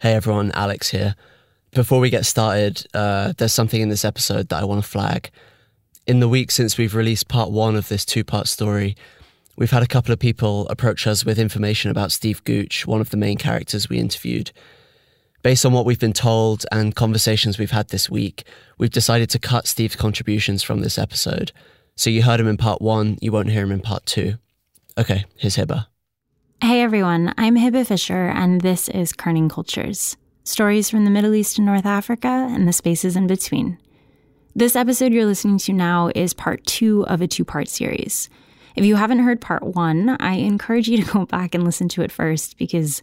Hey 0.00 0.14
everyone, 0.14 0.50
Alex 0.52 0.88
here. 0.88 1.14
Before 1.72 2.00
we 2.00 2.08
get 2.08 2.24
started, 2.24 2.86
uh, 2.94 3.34
there's 3.36 3.52
something 3.52 3.82
in 3.82 3.90
this 3.90 4.06
episode 4.06 4.48
that 4.48 4.62
I 4.62 4.64
want 4.64 4.82
to 4.82 4.88
flag. 4.88 5.28
In 6.06 6.20
the 6.20 6.28
week 6.28 6.50
since 6.50 6.78
we've 6.78 6.94
released 6.94 7.28
part 7.28 7.50
one 7.50 7.76
of 7.76 7.88
this 7.88 8.06
two 8.06 8.24
part 8.24 8.48
story, 8.48 8.96
we've 9.58 9.72
had 9.72 9.82
a 9.82 9.86
couple 9.86 10.10
of 10.10 10.18
people 10.18 10.66
approach 10.68 11.06
us 11.06 11.26
with 11.26 11.38
information 11.38 11.90
about 11.90 12.12
Steve 12.12 12.42
Gooch, 12.44 12.86
one 12.86 13.02
of 13.02 13.10
the 13.10 13.18
main 13.18 13.36
characters 13.36 13.90
we 13.90 13.98
interviewed. 13.98 14.52
Based 15.42 15.66
on 15.66 15.74
what 15.74 15.84
we've 15.84 16.00
been 16.00 16.14
told 16.14 16.64
and 16.72 16.96
conversations 16.96 17.58
we've 17.58 17.70
had 17.70 17.88
this 17.88 18.08
week, 18.08 18.44
we've 18.78 18.88
decided 18.88 19.28
to 19.28 19.38
cut 19.38 19.66
Steve's 19.66 19.96
contributions 19.96 20.62
from 20.62 20.80
this 20.80 20.96
episode. 20.96 21.52
So 21.96 22.08
you 22.08 22.22
heard 22.22 22.40
him 22.40 22.48
in 22.48 22.56
part 22.56 22.80
one, 22.80 23.18
you 23.20 23.32
won't 23.32 23.50
hear 23.50 23.64
him 23.64 23.72
in 23.72 23.80
part 23.80 24.06
two. 24.06 24.36
Okay, 24.96 25.26
here's 25.36 25.56
Hebah. 25.56 25.89
Hey 26.62 26.82
everyone, 26.82 27.32
I'm 27.38 27.56
Hebah 27.56 27.86
Fisher, 27.86 28.28
and 28.28 28.60
this 28.60 28.90
is 28.90 29.14
Kerning 29.14 29.48
Cultures 29.48 30.18
stories 30.44 30.90
from 30.90 31.04
the 31.06 31.10
Middle 31.10 31.34
East 31.34 31.56
and 31.56 31.66
North 31.66 31.86
Africa 31.86 32.28
and 32.28 32.68
the 32.68 32.72
spaces 32.74 33.16
in 33.16 33.26
between. 33.26 33.78
This 34.54 34.76
episode 34.76 35.12
you're 35.12 35.24
listening 35.24 35.56
to 35.58 35.72
now 35.72 36.10
is 36.14 36.34
part 36.34 36.64
two 36.66 37.06
of 37.06 37.22
a 37.22 37.26
two 37.26 37.46
part 37.46 37.68
series. 37.68 38.28
If 38.76 38.84
you 38.84 38.96
haven't 38.96 39.20
heard 39.20 39.40
part 39.40 39.62
one, 39.62 40.18
I 40.20 40.34
encourage 40.34 40.86
you 40.86 41.02
to 41.02 41.12
go 41.18 41.24
back 41.24 41.54
and 41.54 41.64
listen 41.64 41.88
to 41.90 42.02
it 42.02 42.12
first 42.12 42.58
because 42.58 43.00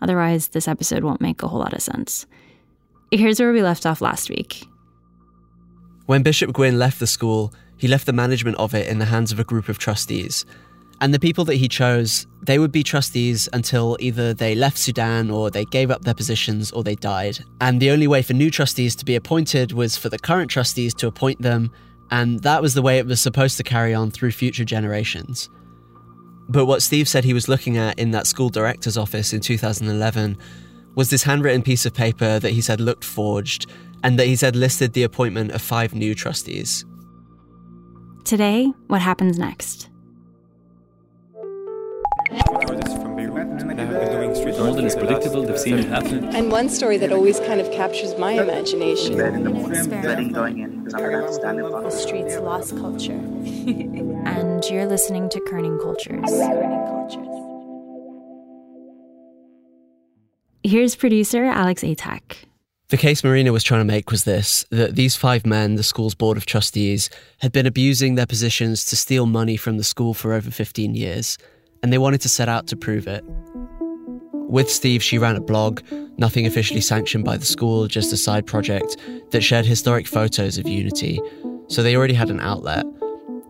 otherwise, 0.00 0.48
this 0.48 0.68
episode 0.68 1.02
won't 1.02 1.20
make 1.20 1.42
a 1.42 1.48
whole 1.48 1.58
lot 1.58 1.74
of 1.74 1.82
sense. 1.82 2.26
Here's 3.10 3.40
where 3.40 3.52
we 3.52 3.62
left 3.62 3.86
off 3.86 4.00
last 4.00 4.30
week. 4.30 4.64
When 6.06 6.22
Bishop 6.22 6.52
Gwynne 6.52 6.78
left 6.78 7.00
the 7.00 7.08
school, 7.08 7.52
he 7.76 7.88
left 7.88 8.06
the 8.06 8.12
management 8.12 8.56
of 8.58 8.72
it 8.72 8.86
in 8.86 9.00
the 9.00 9.06
hands 9.06 9.32
of 9.32 9.40
a 9.40 9.44
group 9.44 9.68
of 9.68 9.78
trustees. 9.78 10.44
And 11.00 11.14
the 11.14 11.18
people 11.18 11.44
that 11.46 11.54
he 11.54 11.68
chose, 11.68 12.26
they 12.42 12.58
would 12.58 12.72
be 12.72 12.82
trustees 12.82 13.48
until 13.52 13.96
either 14.00 14.34
they 14.34 14.54
left 14.54 14.76
Sudan 14.76 15.30
or 15.30 15.50
they 15.50 15.64
gave 15.64 15.90
up 15.90 16.02
their 16.02 16.14
positions 16.14 16.70
or 16.72 16.82
they 16.82 16.94
died. 16.94 17.38
And 17.60 17.80
the 17.80 17.90
only 17.90 18.06
way 18.06 18.22
for 18.22 18.34
new 18.34 18.50
trustees 18.50 18.94
to 18.96 19.04
be 19.04 19.16
appointed 19.16 19.72
was 19.72 19.96
for 19.96 20.10
the 20.10 20.18
current 20.18 20.50
trustees 20.50 20.92
to 20.94 21.06
appoint 21.06 21.40
them, 21.40 21.70
and 22.10 22.40
that 22.40 22.60
was 22.60 22.74
the 22.74 22.82
way 22.82 22.98
it 22.98 23.06
was 23.06 23.20
supposed 23.20 23.56
to 23.56 23.62
carry 23.62 23.94
on 23.94 24.10
through 24.10 24.32
future 24.32 24.64
generations. 24.64 25.48
But 26.48 26.66
what 26.66 26.82
Steve 26.82 27.08
said 27.08 27.24
he 27.24 27.34
was 27.34 27.48
looking 27.48 27.76
at 27.76 27.98
in 27.98 28.10
that 28.10 28.26
school 28.26 28.48
director's 28.48 28.98
office 28.98 29.32
in 29.32 29.40
2011 29.40 30.36
was 30.96 31.08
this 31.08 31.22
handwritten 31.22 31.62
piece 31.62 31.86
of 31.86 31.94
paper 31.94 32.40
that 32.40 32.50
he 32.50 32.60
said 32.60 32.80
looked 32.80 33.04
forged 33.04 33.70
and 34.02 34.18
that 34.18 34.26
he 34.26 34.34
said 34.34 34.56
listed 34.56 34.92
the 34.92 35.04
appointment 35.04 35.52
of 35.52 35.62
five 35.62 35.94
new 35.94 36.14
trustees. 36.14 36.84
Today, 38.24 38.72
what 38.88 39.00
happens 39.00 39.38
next? 39.38 39.89
More 42.30 42.66
than 44.74 44.84
is 44.84 44.94
predictable, 44.94 45.42
they've 45.42 45.58
seen 45.58 45.78
it 45.78 45.86
happen. 45.86 46.24
And 46.34 46.52
one 46.52 46.68
story 46.68 46.96
that 46.98 47.10
always 47.12 47.40
kind 47.40 47.60
of 47.60 47.70
captures 47.72 48.16
my 48.18 48.32
imagination. 48.32 49.16
the 49.16 49.50
morning, 49.50 49.88
dreading 50.00 50.32
going 50.32 50.58
in 50.60 50.78
because 50.84 50.94
I'm 50.94 51.00
going 51.00 51.12
to 51.12 51.18
have 51.22 51.28
to 51.28 51.34
stand 51.34 51.58
in 51.58 51.64
The 51.64 51.70
front. 51.70 51.92
streets 51.92 52.36
lost 52.38 52.76
culture. 52.76 53.12
And 54.22 54.62
you're 54.66 54.84
listening 54.86 55.30
to 55.30 55.40
Kerning 55.40 55.80
Cultures. 55.80 56.30
Here's 60.62 60.94
producer 60.94 61.44
Alex 61.44 61.82
Atack. 61.82 62.44
The 62.88 62.98
case 62.98 63.24
Marina 63.24 63.50
was 63.50 63.64
trying 63.64 63.80
to 63.80 63.84
make 63.86 64.10
was 64.10 64.24
this 64.24 64.66
that 64.70 64.94
these 64.94 65.16
five 65.16 65.46
men, 65.46 65.76
the 65.76 65.82
school's 65.82 66.14
board 66.14 66.36
of 66.36 66.44
trustees, 66.44 67.08
had 67.38 67.50
been 67.50 67.64
abusing 67.66 68.14
their 68.16 68.26
positions 68.26 68.84
to 68.86 68.96
steal 68.96 69.24
money 69.26 69.56
from 69.56 69.78
the 69.78 69.84
school 69.84 70.12
for 70.12 70.34
over 70.34 70.50
15 70.50 70.94
years, 70.94 71.38
and 71.82 71.92
they 71.92 71.98
wanted 71.98 72.20
to 72.22 72.28
set 72.28 72.48
out 72.48 72.66
to 72.68 72.76
prove 72.76 73.06
it. 73.06 73.24
With 74.32 74.70
Steve, 74.70 75.02
she 75.02 75.18
ran 75.18 75.36
a 75.36 75.40
blog, 75.40 75.80
nothing 76.18 76.44
officially 76.44 76.80
sanctioned 76.80 77.24
by 77.24 77.36
the 77.36 77.46
school, 77.46 77.86
just 77.86 78.12
a 78.12 78.16
side 78.16 78.46
project, 78.46 78.96
that 79.30 79.42
shared 79.42 79.64
historic 79.64 80.06
photos 80.06 80.58
of 80.58 80.66
Unity, 80.66 81.20
so 81.68 81.82
they 81.82 81.96
already 81.96 82.14
had 82.14 82.30
an 82.30 82.40
outlet. 82.40 82.84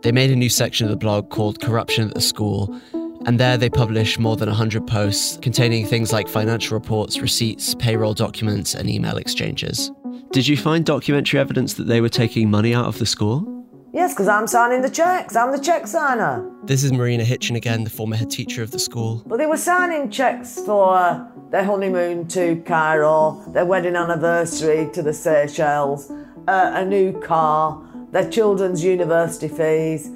They 0.03 0.13
made 0.13 0.31
a 0.31 0.37
new 0.37 0.51
section 0.51 0.87
of 0.87 0.91
the 0.91 0.97
blog 0.97 1.31
called 1.31 1.61
Corruption 1.61 2.09
at 2.09 2.15
the 2.15 2.21
School, 2.21 2.79
and 3.27 3.41
there 3.41 3.57
they 3.57 3.71
published 3.71 4.19
more 4.19 4.37
than 4.37 4.49
100 4.49 4.87
posts 4.87 5.39
containing 5.43 5.87
things 5.87 6.13
like 6.13 6.29
financial 6.29 6.75
reports, 6.75 7.21
receipts, 7.21 7.75
payroll 7.75 8.15
documents, 8.15 8.75
and 8.75 8.89
email 8.89 9.17
exchanges. 9.17 9.91
Did 10.33 10.47
you 10.47 10.57
find 10.57 10.85
documentary 10.85 11.41
evidence 11.41 11.75
that 11.75 11.85
they 11.85 12.01
were 12.01 12.09
taking 12.09 12.51
money 12.51 12.75
out 12.75 12.87
of 12.87 12.99
the 12.99 13.07
school? 13.07 13.67
Yes, 13.93 14.15
because 14.15 14.29
I'm 14.29 14.47
signing 14.47 14.83
the 14.83 14.91
checks. 14.91 15.35
I'm 15.35 15.53
the 15.53 15.59
check 15.59 15.87
signer. 15.87 16.50
This 16.63 16.85
is 16.85 16.93
Marina 16.93 17.25
Hitchin 17.25 17.57
again, 17.57 17.85
the 17.85 17.91
former 17.91 18.17
head 18.17 18.31
teacher 18.31 18.63
of 18.63 18.71
the 18.71 18.79
school. 18.79 19.23
But 19.27 19.39
they 19.39 19.47
were 19.47 19.57
signing 19.57 20.11
checks 20.11 20.61
for 20.61 21.27
their 21.51 21.65
honeymoon 21.65 22.29
to 22.29 22.63
Cairo, 22.67 23.43
their 23.49 23.65
wedding 23.65 23.97
anniversary 23.97 24.91
to 24.93 25.03
the 25.03 25.15
Seychelles, 25.15 26.11
uh, 26.47 26.73
a 26.75 26.85
new 26.85 27.19
car, 27.19 27.83
their 28.13 28.31
children's 28.31 28.85
university 28.85 29.49
fees. 29.49 30.11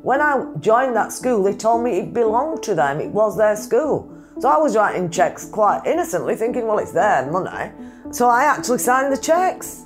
When 0.00 0.22
I 0.22 0.44
joined 0.60 0.96
that 0.96 1.12
school, 1.12 1.42
they 1.42 1.54
told 1.54 1.84
me 1.84 1.98
it 1.98 2.14
belonged 2.14 2.62
to 2.64 2.74
them, 2.74 2.98
it 2.98 3.10
was 3.10 3.36
their 3.36 3.54
school. 3.54 4.10
So 4.40 4.48
I 4.48 4.56
was 4.56 4.74
writing 4.74 5.10
checks 5.10 5.44
quite 5.44 5.82
innocently, 5.84 6.36
thinking, 6.36 6.66
well, 6.66 6.78
it's 6.78 6.92
their 6.92 7.30
money. 7.30 7.70
So 8.10 8.28
I 8.28 8.44
actually 8.44 8.78
signed 8.78 9.12
the 9.12 9.20
checks. 9.20 9.84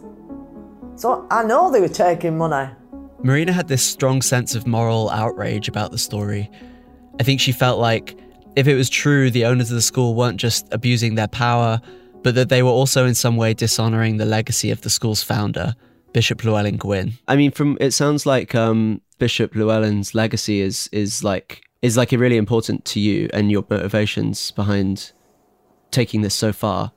So 0.95 1.27
I 1.31 1.43
know 1.43 1.71
they 1.71 1.81
were 1.81 1.89
taking 1.89 2.39
money. 2.39 2.73
Marina 3.23 3.53
had 3.53 3.69
this 3.69 3.83
strong 3.83 4.23
sense 4.23 4.55
of 4.55 4.67
moral 4.67 5.11
outrage 5.11 5.69
about 5.69 5.91
the 5.91 5.99
story. 5.99 6.51
I 7.19 7.23
think 7.23 7.41
she 7.41 7.53
felt 7.53 7.79
like 7.79 8.19
if 8.57 8.67
it 8.67 8.75
was 8.75 8.89
true, 8.89 9.31
the 9.31 9.45
owners 9.45 9.71
of 9.71 9.75
the 9.75 9.83
school 9.83 10.15
weren't 10.15 10.39
just 10.39 10.67
abusing 10.73 11.15
their 11.15 11.29
power, 11.29 11.81
but 12.23 12.35
that 12.35 12.49
they 12.49 12.63
were 12.63 12.71
also 12.71 13.07
in 13.07 13.15
some 13.15 13.37
way 13.37 13.55
dishonoring 13.55 14.17
the 14.17 14.25
legacy 14.25 14.71
of 14.71 14.81
the 14.81 14.91
school's 14.91 15.23
founder, 15.23 15.75
Bishop 16.13 16.43
Llewellyn 16.43 16.77
Gwynne. 16.77 17.13
I 17.29 17.37
mean, 17.37 17.51
from 17.51 17.77
it 17.81 17.93
sounds 17.93 18.27
like 18.27 18.55
um, 18.55 19.01
Bishop 19.19 19.55
Llewellyn's 19.55 20.15
legacy 20.15 20.61
is 20.61 20.89
is 20.93 21.23
like 21.23 21.63
is 21.83 21.97
like 21.97 22.13
really 22.13 22.37
important 22.37 22.85
to 22.87 23.01
you 23.01 23.29
and 23.33 23.51
your 23.51 23.65
motivations 23.69 24.51
behind 24.53 25.13
taking 25.91 26.23
this 26.23 26.35
so 26.35 26.53
far. 26.53 26.93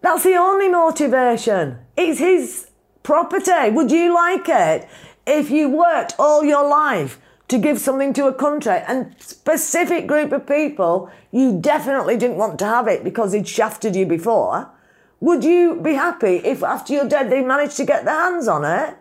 That's 0.00 0.22
the 0.22 0.36
only 0.36 0.68
motivation. 0.68 1.78
It's 1.96 2.18
his 2.18 2.70
property. 3.02 3.70
Would 3.70 3.90
you 3.90 4.14
like 4.14 4.48
it 4.48 4.88
if 5.28 5.50
you 5.50 5.68
worked 5.68 6.14
all 6.18 6.42
your 6.42 6.66
life 6.68 7.20
to 7.48 7.58
give 7.58 7.78
something 7.78 8.12
to 8.14 8.26
a 8.26 8.34
country 8.34 8.78
and 8.86 9.14
specific 9.18 10.06
group 10.06 10.32
of 10.32 10.46
people 10.46 11.10
you 11.30 11.58
definitely 11.60 12.16
didn't 12.16 12.36
want 12.36 12.58
to 12.58 12.64
have 12.64 12.88
it 12.88 13.04
because 13.04 13.32
he'd 13.32 13.46
shafted 13.46 13.94
you 13.94 14.06
before? 14.06 14.70
Would 15.20 15.44
you 15.44 15.80
be 15.80 15.94
happy 15.94 16.36
if 16.36 16.62
after 16.62 16.92
you're 16.92 17.08
dead 17.08 17.30
they 17.30 17.42
managed 17.42 17.76
to 17.78 17.84
get 17.84 18.04
their 18.04 18.14
hands 18.14 18.48
on 18.48 18.64
it? 18.64 18.96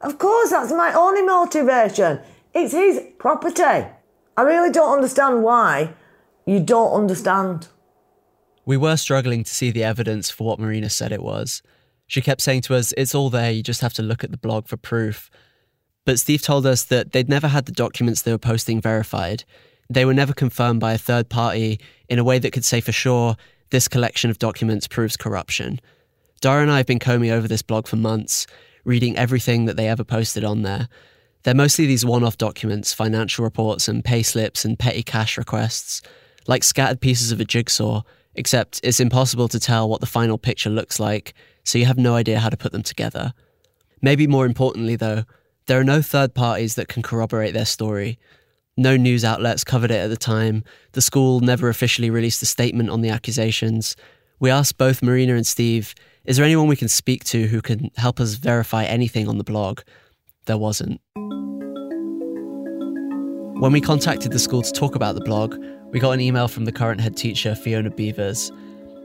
Of 0.00 0.18
course, 0.18 0.50
that's 0.50 0.72
my 0.72 0.92
only 0.92 1.22
motivation. 1.22 2.20
It's 2.54 2.72
his 2.72 3.02
property. 3.18 3.62
I 3.62 4.42
really 4.42 4.70
don't 4.70 4.92
understand 4.92 5.42
why 5.42 5.92
you 6.46 6.60
don't 6.60 6.92
understand. 6.92 7.68
We 8.64 8.76
were 8.76 8.96
struggling 8.96 9.44
to 9.44 9.50
see 9.50 9.70
the 9.70 9.82
evidence 9.82 10.30
for 10.30 10.46
what 10.46 10.60
Marina 10.60 10.88
said 10.88 11.10
it 11.10 11.22
was. 11.22 11.62
She 12.08 12.20
kept 12.20 12.40
saying 12.40 12.62
to 12.62 12.74
us, 12.74 12.92
It's 12.96 13.14
all 13.14 13.30
there, 13.30 13.52
you 13.52 13.62
just 13.62 13.82
have 13.82 13.94
to 13.94 14.02
look 14.02 14.24
at 14.24 14.32
the 14.32 14.36
blog 14.36 14.66
for 14.66 14.76
proof. 14.76 15.30
But 16.04 16.18
Steve 16.18 16.42
told 16.42 16.66
us 16.66 16.84
that 16.84 17.12
they'd 17.12 17.28
never 17.28 17.48
had 17.48 17.66
the 17.66 17.72
documents 17.72 18.22
they 18.22 18.32
were 18.32 18.38
posting 18.38 18.80
verified. 18.80 19.44
They 19.90 20.04
were 20.04 20.14
never 20.14 20.32
confirmed 20.32 20.80
by 20.80 20.94
a 20.94 20.98
third 20.98 21.28
party 21.28 21.80
in 22.08 22.18
a 22.18 22.24
way 22.24 22.38
that 22.38 22.52
could 22.52 22.64
say 22.64 22.80
for 22.80 22.92
sure 22.92 23.36
this 23.70 23.88
collection 23.88 24.30
of 24.30 24.38
documents 24.38 24.88
proves 24.88 25.16
corruption. 25.16 25.80
Dara 26.40 26.62
and 26.62 26.70
I 26.70 26.78
have 26.78 26.86
been 26.86 26.98
combing 26.98 27.30
over 27.30 27.46
this 27.46 27.62
blog 27.62 27.86
for 27.86 27.96
months, 27.96 28.46
reading 28.84 29.16
everything 29.16 29.66
that 29.66 29.76
they 29.76 29.88
ever 29.88 30.04
posted 30.04 30.44
on 30.44 30.62
there. 30.62 30.88
They're 31.42 31.54
mostly 31.54 31.86
these 31.86 32.06
one 32.06 32.24
off 32.24 32.38
documents, 32.38 32.94
financial 32.94 33.44
reports 33.44 33.86
and 33.86 34.04
pay 34.04 34.22
slips 34.22 34.64
and 34.64 34.78
petty 34.78 35.02
cash 35.02 35.36
requests, 35.36 36.00
like 36.46 36.64
scattered 36.64 37.00
pieces 37.00 37.32
of 37.32 37.40
a 37.40 37.44
jigsaw, 37.44 38.02
except 38.34 38.80
it's 38.82 39.00
impossible 39.00 39.48
to 39.48 39.60
tell 39.60 39.88
what 39.88 40.00
the 40.00 40.06
final 40.06 40.38
picture 40.38 40.70
looks 40.70 40.98
like, 40.98 41.34
so 41.68 41.76
you 41.76 41.84
have 41.84 41.98
no 41.98 42.14
idea 42.14 42.38
how 42.38 42.48
to 42.48 42.56
put 42.56 42.72
them 42.72 42.82
together. 42.82 43.34
Maybe 44.00 44.26
more 44.26 44.46
importantly, 44.46 44.96
though, 44.96 45.24
there 45.66 45.78
are 45.78 45.84
no 45.84 46.00
third 46.00 46.32
parties 46.32 46.76
that 46.76 46.88
can 46.88 47.02
corroborate 47.02 47.52
their 47.52 47.66
story. 47.66 48.18
No 48.78 48.96
news 48.96 49.22
outlets 49.22 49.64
covered 49.64 49.90
it 49.90 49.96
at 49.96 50.08
the 50.08 50.16
time. 50.16 50.64
The 50.92 51.02
school 51.02 51.40
never 51.40 51.68
officially 51.68 52.08
released 52.08 52.40
a 52.40 52.46
statement 52.46 52.88
on 52.88 53.02
the 53.02 53.10
accusations. 53.10 53.96
We 54.40 54.48
asked 54.48 54.78
both 54.78 55.02
Marina 55.02 55.34
and 55.34 55.46
Steve, 55.46 55.94
is 56.24 56.38
there 56.38 56.46
anyone 56.46 56.68
we 56.68 56.76
can 56.76 56.88
speak 56.88 57.24
to 57.24 57.48
who 57.48 57.60
can 57.60 57.90
help 57.96 58.18
us 58.18 58.34
verify 58.36 58.84
anything 58.84 59.28
on 59.28 59.36
the 59.36 59.44
blog? 59.44 59.80
There 60.46 60.56
wasn't. 60.56 61.02
When 63.60 63.72
we 63.72 63.82
contacted 63.82 64.32
the 64.32 64.38
school 64.38 64.62
to 64.62 64.72
talk 64.72 64.94
about 64.94 65.16
the 65.16 65.20
blog, 65.20 65.54
we 65.90 66.00
got 66.00 66.12
an 66.12 66.20
email 66.22 66.48
from 66.48 66.64
the 66.64 66.72
current 66.72 67.02
head 67.02 67.14
teacher, 67.14 67.54
Fiona 67.54 67.90
Beavers. 67.90 68.50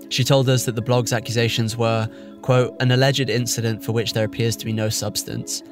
She 0.09 0.23
told 0.23 0.50
us 0.50 0.65
that 0.65 0.75
the 0.75 0.81
blog's 0.81 1.13
accusations 1.13 1.75
were, 1.77 2.07
quote, 2.41 2.75
an 2.81 2.91
alleged 2.91 3.29
incident 3.29 3.83
for 3.83 3.91
which 3.91 4.13
there 4.13 4.25
appears 4.25 4.55
to 4.57 4.65
be 4.65 4.73
no 4.73 4.89
substance. 4.89 5.63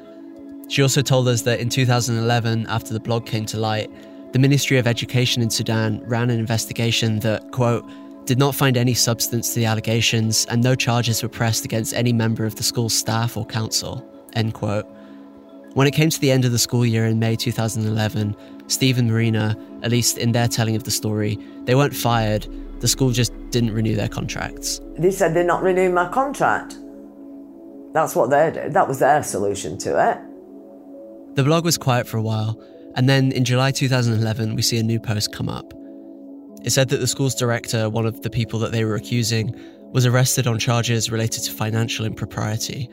She 0.68 0.82
also 0.82 1.02
told 1.02 1.28
us 1.28 1.42
that 1.42 1.60
in 1.60 1.68
2011, 1.68 2.66
after 2.68 2.94
the 2.94 3.00
blog 3.00 3.26
came 3.26 3.44
to 3.46 3.58
light, 3.58 3.90
the 4.32 4.38
Ministry 4.38 4.78
of 4.78 4.86
Education 4.86 5.42
in 5.42 5.50
Sudan 5.50 6.02
ran 6.06 6.30
an 6.30 6.38
investigation 6.38 7.20
that, 7.20 7.50
quote, 7.52 7.84
did 8.24 8.38
not 8.38 8.54
find 8.54 8.76
any 8.76 8.94
substance 8.94 9.52
to 9.52 9.60
the 9.60 9.66
allegations, 9.66 10.46
and 10.46 10.62
no 10.62 10.74
charges 10.74 11.22
were 11.22 11.28
pressed 11.28 11.64
against 11.64 11.92
any 11.92 12.12
member 12.12 12.46
of 12.46 12.54
the 12.54 12.62
school's 12.62 12.94
staff 12.94 13.36
or 13.36 13.44
council. 13.44 14.08
End 14.34 14.54
quote. 14.54 14.86
When 15.74 15.86
it 15.86 15.92
came 15.92 16.10
to 16.10 16.20
the 16.20 16.30
end 16.30 16.44
of 16.44 16.52
the 16.52 16.58
school 16.58 16.86
year 16.86 17.04
in 17.06 17.18
May 17.18 17.34
2011, 17.34 18.36
Steve 18.68 18.98
and 18.98 19.10
Marina, 19.10 19.56
at 19.82 19.90
least 19.90 20.18
in 20.18 20.32
their 20.32 20.48
telling 20.48 20.76
of 20.76 20.84
the 20.84 20.90
story, 20.90 21.38
they 21.64 21.74
weren't 21.74 21.94
fired. 21.94 22.46
The 22.82 22.88
school 22.88 23.12
just 23.12 23.32
didn't 23.50 23.72
renew 23.72 23.94
their 23.94 24.08
contracts. 24.08 24.80
They 24.98 25.12
said 25.12 25.34
they're 25.34 25.44
not 25.44 25.62
renewing 25.62 25.94
my 25.94 26.08
contract. 26.08 26.76
That's 27.94 28.16
what 28.16 28.30
they 28.30 28.50
did. 28.50 28.72
That 28.72 28.88
was 28.88 28.98
their 28.98 29.22
solution 29.22 29.78
to 29.78 30.10
it. 30.10 31.36
The 31.36 31.44
blog 31.44 31.64
was 31.64 31.78
quiet 31.78 32.08
for 32.08 32.16
a 32.16 32.22
while, 32.22 32.60
and 32.96 33.08
then 33.08 33.30
in 33.30 33.44
July 33.44 33.70
2011, 33.70 34.56
we 34.56 34.62
see 34.62 34.78
a 34.78 34.82
new 34.82 34.98
post 34.98 35.32
come 35.32 35.48
up. 35.48 35.72
It 36.64 36.70
said 36.70 36.88
that 36.88 36.96
the 36.96 37.06
school's 37.06 37.36
director, 37.36 37.88
one 37.88 38.04
of 38.04 38.22
the 38.22 38.30
people 38.30 38.58
that 38.58 38.72
they 38.72 38.84
were 38.84 38.96
accusing, 38.96 39.54
was 39.92 40.04
arrested 40.04 40.48
on 40.48 40.58
charges 40.58 41.08
related 41.08 41.44
to 41.44 41.52
financial 41.52 42.04
impropriety. 42.04 42.90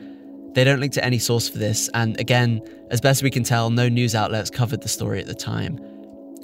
They 0.52 0.62
don't 0.62 0.78
link 0.78 0.92
to 0.92 1.04
any 1.04 1.18
source 1.18 1.48
for 1.48 1.58
this, 1.58 1.90
and 1.94 2.16
again, 2.20 2.60
as 2.92 3.00
best 3.00 3.24
we 3.24 3.30
can 3.30 3.42
tell, 3.42 3.70
no 3.70 3.88
news 3.88 4.14
outlets 4.14 4.50
covered 4.50 4.82
the 4.82 4.88
story 4.88 5.18
at 5.18 5.26
the 5.26 5.34
time. 5.34 5.80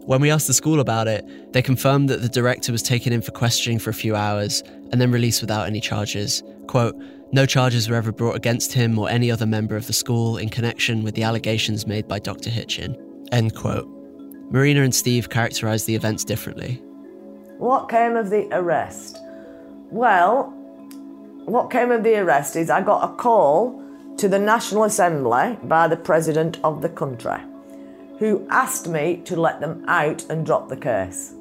When 0.06 0.20
we 0.20 0.30
asked 0.30 0.46
the 0.46 0.54
school 0.54 0.78
about 0.78 1.08
it, 1.08 1.52
they 1.52 1.62
confirmed 1.62 2.08
that 2.10 2.22
the 2.22 2.28
director 2.28 2.70
was 2.70 2.82
taken 2.82 3.12
in 3.12 3.22
for 3.22 3.32
questioning 3.32 3.80
for 3.80 3.90
a 3.90 3.94
few 3.94 4.14
hours 4.14 4.62
and 4.92 5.00
then 5.00 5.10
released 5.10 5.40
without 5.40 5.66
any 5.66 5.80
charges. 5.80 6.44
Quote, 6.68 6.96
no 7.32 7.44
charges 7.44 7.90
were 7.90 7.96
ever 7.96 8.12
brought 8.12 8.36
against 8.36 8.72
him 8.72 8.98
or 9.00 9.10
any 9.10 9.32
other 9.32 9.46
member 9.46 9.74
of 9.74 9.88
the 9.88 9.92
school 9.92 10.36
in 10.36 10.48
connection 10.48 11.02
with 11.02 11.16
the 11.16 11.24
allegations 11.24 11.88
made 11.88 12.06
by 12.06 12.20
Dr. 12.20 12.50
Hitchin. 12.50 12.96
End 13.32 13.56
quote. 13.56 13.88
Marina 14.52 14.82
and 14.82 14.94
Steve 14.94 15.28
characterised 15.28 15.86
the 15.86 15.96
events 15.96 16.22
differently. 16.22 16.80
What 17.58 17.88
came 17.88 18.14
of 18.14 18.30
the 18.30 18.48
arrest? 18.52 19.18
Well, 19.90 20.50
what 21.46 21.68
came 21.70 21.90
of 21.90 22.04
the 22.04 22.16
arrest 22.16 22.54
is 22.54 22.70
I 22.70 22.80
got 22.80 23.02
a 23.02 23.16
call 23.16 23.82
to 24.18 24.28
the 24.28 24.38
National 24.38 24.84
Assembly 24.84 25.58
by 25.64 25.88
the 25.88 25.96
President 25.96 26.58
of 26.62 26.80
the 26.80 26.88
country, 26.88 27.40
who 28.18 28.46
asked 28.50 28.88
me 28.88 29.18
to 29.24 29.36
let 29.36 29.60
them 29.60 29.84
out 29.88 30.24
and 30.30 30.44
drop 30.46 30.68
the 30.68 30.76
case. 30.76 31.34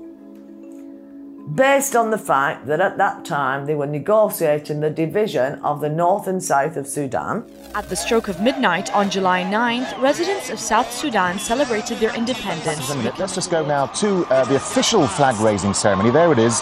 Based 1.54 1.96
on 1.96 2.10
the 2.10 2.18
fact 2.18 2.66
that 2.66 2.82
at 2.82 2.98
that 2.98 3.24
time 3.24 3.68
they 3.68 3.76
were 3.76 3.86
negotiating 3.86 4.80
the 4.80 4.90
division 4.90 5.60
of 5.64 5.80
the 5.80 5.90
north 5.90 6.26
and 6.26 6.44
south 6.44 6.76
of 6.76 6.88
Sudan. 6.88 7.46
At 7.76 7.88
the 7.88 7.96
stroke 7.96 8.28
of 8.30 8.42
midnight 8.42 8.92
on 8.96 9.12
July 9.12 9.44
9th, 9.44 10.02
residents 10.02 10.50
of 10.50 10.60
South 10.60 10.92
Sudan 10.92 11.38
celebrated 11.38 12.00
their 12.00 12.16
independence. 12.16 12.90
Let's 13.20 13.36
just 13.36 13.52
go 13.52 13.64
now 13.64 13.86
to 13.88 14.26
uh, 14.26 14.46
the 14.46 14.56
official 14.56 15.06
flag 15.06 15.40
raising 15.40 15.76
ceremony. 15.76 16.10
There 16.10 16.32
it 16.32 16.40
is. 16.40 16.62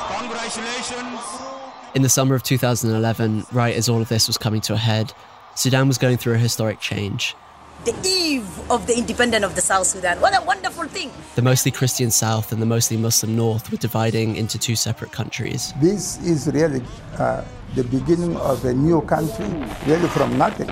In 1.95 2.01
the 2.01 2.10
summer 2.10 2.36
of 2.36 2.44
2011, 2.44 3.45
right 3.54 3.75
as 3.75 3.88
all 3.88 4.01
of 4.01 4.10
this 4.10 4.27
was 4.27 4.38
coming 4.38 4.60
to 4.62 4.74
a 4.74 4.77
head, 4.77 5.13
Sudan 5.56 5.88
was 5.88 5.98
going 5.98 6.18
through 6.18 6.33
a 6.33 6.39
historic 6.39 6.81
change. 6.81 7.38
The 7.85 7.94
eve 8.07 8.71
of 8.71 8.88
the 8.88 8.97
independence 8.97 9.44
of 9.44 9.56
the 9.56 9.62
South 9.62 9.88
Sudan. 9.88 10.21
What 10.21 10.33
a 10.33 10.41
wonderful 10.45 10.85
thing! 10.85 11.12
The 11.35 11.41
mostly 11.41 11.69
Christian 11.69 12.12
South 12.12 12.53
and 12.53 12.62
the 12.62 12.65
mostly 12.65 12.95
Muslim 12.95 13.35
North 13.35 13.69
were 13.69 13.77
dividing 13.77 14.38
into 14.38 14.57
two 14.57 14.77
separate 14.77 15.12
countries. 15.12 15.74
This 15.81 16.18
is 16.21 16.47
really 16.47 16.81
uh, 17.18 17.44
the 17.75 17.83
beginning 17.83 18.38
of 18.38 18.63
a 18.63 18.74
new 18.74 19.01
country, 19.01 19.47
really 19.85 20.07
from 20.07 20.38
nothing. 20.38 20.71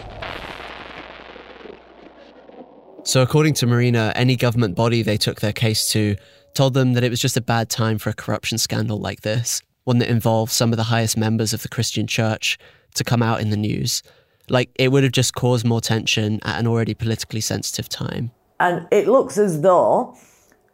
So, 3.04 3.22
according 3.22 3.56
to 3.56 3.68
Marina, 3.68 4.14
any 4.16 4.38
government 4.38 4.76
body 4.76 5.04
they 5.04 5.18
took 5.18 5.42
their 5.42 5.52
case 5.52 5.90
to 5.90 6.16
told 6.54 6.74
them 6.74 6.94
that 6.94 7.04
it 7.04 7.10
was 7.10 7.20
just 7.20 7.36
a 7.36 7.42
bad 7.42 7.70
time 7.70 7.98
for 7.98 8.10
a 8.10 8.14
corruption 8.14 8.58
scandal 8.58 8.98
like 8.98 9.20
this, 9.20 9.62
one 9.84 9.98
that 9.98 10.08
involved 10.08 10.54
some 10.54 10.72
of 10.72 10.78
the 10.78 10.84
highest 10.84 11.18
members 11.18 11.52
of 11.52 11.62
the 11.62 11.68
Christian 11.68 12.08
church, 12.08 12.58
to 12.96 13.04
come 13.04 13.22
out 13.22 13.42
in 13.42 13.50
the 13.50 13.58
news. 13.58 14.02
Like, 14.52 14.70
it 14.76 14.92
would 14.92 15.04
have 15.04 15.14
just 15.14 15.34
caused 15.34 15.66
more 15.66 15.80
tension 15.80 16.42
at 16.44 16.60
an 16.60 16.68
already 16.68 16.94
politically 16.94 17.40
sensitive 17.40 17.88
time. 17.88 18.32
And 18.60 18.86
it 18.92 19.08
looks 19.08 19.38
as 19.38 19.62
though 19.62 20.18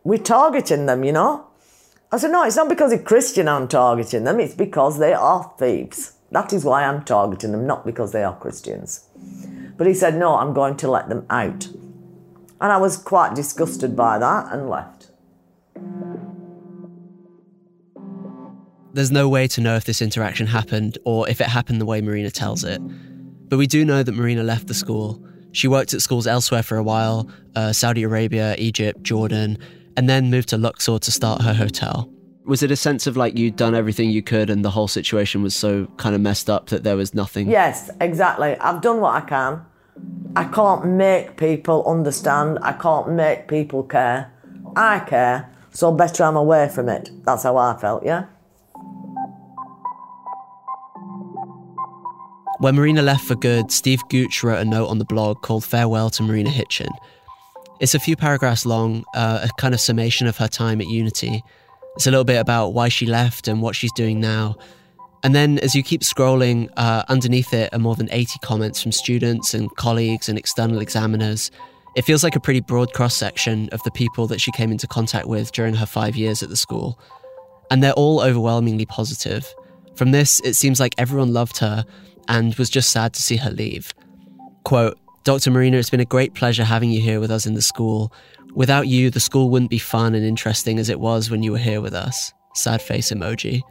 we're 0.04 0.18
targeting 0.18 0.88
them, 0.88 1.04
you 1.04 1.12
know? 1.12 1.46
I 2.12 2.18
said, 2.18 2.32
no, 2.32 2.44
it's 2.44 2.56
not 2.56 2.70
because 2.70 2.90
they're 2.90 3.00
Christian 3.00 3.48
I'm 3.48 3.68
targeting 3.68 4.24
them, 4.24 4.40
it's 4.40 4.56
because 4.56 4.98
they 4.98 5.14
are 5.14 5.54
thieves. 5.60 6.14
That 6.32 6.54
is 6.54 6.66
why 6.66 6.86
I'm 6.86 7.04
targeting 7.04 7.52
them, 7.52 7.68
not 7.68 7.86
because 7.86 8.14
they 8.14 8.24
are 8.24 8.36
Christians. 8.36 9.06
But 9.78 9.86
he 9.86 9.94
said, 9.94 10.16
no, 10.16 10.38
I'm 10.38 10.54
going 10.54 10.76
to 10.78 10.90
let 10.90 11.08
them 11.08 11.28
out. 11.30 11.68
And 12.60 12.72
I 12.72 12.78
was 12.78 12.98
quite 12.98 13.36
disgusted 13.36 13.96
by 13.96 14.18
that 14.18 14.52
and 14.52 14.70
left. 14.70 15.12
There's 18.94 19.12
no 19.12 19.30
way 19.30 19.48
to 19.50 19.62
know 19.62 19.76
if 19.76 19.86
this 19.86 20.02
interaction 20.02 20.48
happened 20.48 20.98
or 21.06 21.30
if 21.30 21.40
it 21.40 21.48
happened 21.48 21.80
the 21.80 21.86
way 21.86 22.02
Marina 22.02 22.32
tells 22.32 22.64
it. 22.64 22.82
But 23.50 23.58
we 23.58 23.68
do 23.68 23.86
know 23.86 24.04
that 24.04 24.12
Marina 24.12 24.44
left 24.44 24.68
the 24.68 24.74
school. 24.74 25.24
She 25.52 25.68
worked 25.68 25.94
at 25.94 26.02
schools 26.02 26.28
elsewhere 26.28 26.64
for 26.64 26.78
a 26.78 26.84
while 26.84 27.30
uh, 27.56 27.74
Saudi 27.74 28.04
Arabia, 28.04 28.56
Egypt, 28.58 29.02
Jordan, 29.02 29.58
and 29.96 30.08
then 30.08 30.30
moved 30.30 30.50
to 30.50 30.58
Luxor 30.58 31.00
to 31.00 31.12
start 31.12 31.42
her 31.42 31.54
hotel. 31.54 32.10
Was 32.46 32.64
it 32.64 32.72
a 32.72 32.76
sense 32.76 33.08
of 33.08 33.18
like 33.18 33.38
you'd 33.38 33.56
done 33.56 33.76
everything 33.76 34.10
you 34.10 34.22
could 34.22 34.50
and 34.50 34.64
the 34.64 34.70
whole 34.70 34.88
situation 34.88 35.42
was 35.42 35.56
so 35.56 35.88
kind 35.98 36.16
of 36.16 36.22
messed 36.22 36.50
up 36.50 36.68
that 36.68 36.84
there 36.84 36.96
was 36.96 37.14
nothing? 37.14 37.50
Yes, 37.50 37.90
exactly. 38.00 38.56
I've 38.58 38.82
done 38.82 39.02
what 39.02 39.22
I 39.22 39.26
can. 39.28 39.66
I 40.36 40.46
can't 40.46 40.86
make 40.86 41.36
people 41.36 41.84
understand. 41.88 42.60
I 42.62 42.74
can't 42.74 43.10
make 43.10 43.48
people 43.48 43.84
care. 43.84 44.32
I 44.76 45.00
care, 45.00 45.52
so 45.72 45.92
better 45.92 46.24
I'm 46.24 46.38
away 46.38 46.70
from 46.70 46.88
it. 46.90 47.10
That's 47.26 47.44
how 47.44 47.58
I 47.58 47.76
felt, 47.78 48.06
yeah? 48.06 48.26
When 52.60 52.76
Marina 52.76 53.04
left 53.04 53.26
for 53.26 53.36
good, 53.36 53.72
Steve 53.72 54.02
Gooch 54.10 54.44
wrote 54.44 54.60
a 54.60 54.66
note 54.66 54.88
on 54.88 54.98
the 54.98 55.06
blog 55.06 55.44
called 55.44 55.64
Farewell 55.64 56.10
to 56.10 56.24
Marina 56.24 56.50
Hitchin. 56.50 56.90
It's 57.80 57.94
a 57.94 58.00
few 58.00 58.16
paragraphs 58.16 58.66
long, 58.66 59.06
uh, 59.14 59.48
a 59.48 59.62
kind 59.62 59.76
of 59.76 59.80
summation 59.80 60.26
of 60.26 60.38
her 60.38 60.48
time 60.48 60.82
at 60.82 60.88
Unity. 60.88 61.44
It's 61.96 62.08
a 62.08 62.12
little 62.12 62.24
bit 62.24 62.38
about 62.38 62.70
why 62.70 62.90
she 62.90 63.06
left 63.06 63.48
and 63.48 63.62
what 63.62 63.76
she's 63.76 63.92
doing 63.92 64.20
now. 64.20 64.56
And 65.24 65.36
then, 65.36 65.60
as 65.60 65.76
you 65.76 65.84
keep 65.84 66.02
scrolling, 66.02 66.68
uh, 66.78 67.04
underneath 67.10 67.54
it 67.54 67.72
are 67.74 67.80
more 67.80 67.96
than 67.96 68.10
80 68.12 68.40
comments 68.42 68.82
from 68.82 68.92
students 68.92 69.54
and 69.54 69.74
colleagues 69.76 70.28
and 70.28 70.40
external 70.40 70.80
examiners. 70.80 71.52
It 71.96 72.06
feels 72.06 72.24
like 72.24 72.36
a 72.36 72.40
pretty 72.40 72.62
broad 72.62 72.92
cross 72.92 73.16
section 73.16 73.70
of 73.72 73.84
the 73.84 73.92
people 73.92 74.26
that 74.28 74.42
she 74.42 74.52
came 74.52 74.72
into 74.72 74.88
contact 74.88 75.28
with 75.28 75.52
during 75.52 75.76
her 75.76 75.86
five 75.86 76.16
years 76.16 76.42
at 76.42 76.50
the 76.50 76.58
school. 76.58 77.00
And 77.70 77.84
they're 77.84 77.94
all 77.94 78.20
overwhelmingly 78.20 78.88
positive. 78.88 79.54
From 79.96 80.10
this, 80.10 80.40
it 80.40 80.56
seems 80.56 80.80
like 80.80 80.96
everyone 80.98 81.34
loved 81.34 81.58
her 81.60 81.86
and 82.28 82.56
was 82.56 82.70
just 82.70 82.92
sad 82.92 83.14
to 83.14 83.22
see 83.22 83.38
her 83.38 83.52
leave. 83.52 83.94
Quote, 84.64 84.98
Dr. 85.24 85.52
Marina, 85.52 85.78
it's 85.78 85.90
been 85.90 86.00
a 86.00 86.06
great 86.06 86.34
pleasure 86.34 86.64
having 86.64 86.90
you 86.90 87.02
here 87.02 87.20
with 87.20 87.32
us 87.32 87.46
in 87.46 87.54
the 87.54 87.62
school. 87.62 88.14
Without 88.54 88.88
you, 88.88 89.10
the 89.10 89.20
school 89.20 89.50
wouldn't 89.50 89.70
be 89.70 89.78
fun 89.78 90.16
and 90.16 90.26
interesting 90.26 90.80
as 90.80 90.90
it 90.90 91.00
was 91.00 91.30
when 91.30 91.44
you 91.44 91.52
were 91.52 91.58
here 91.58 91.82
with 91.82 91.94
us. 91.94 92.34
Sad 92.56 92.82
face 92.82 93.12
emoji. 93.12 93.62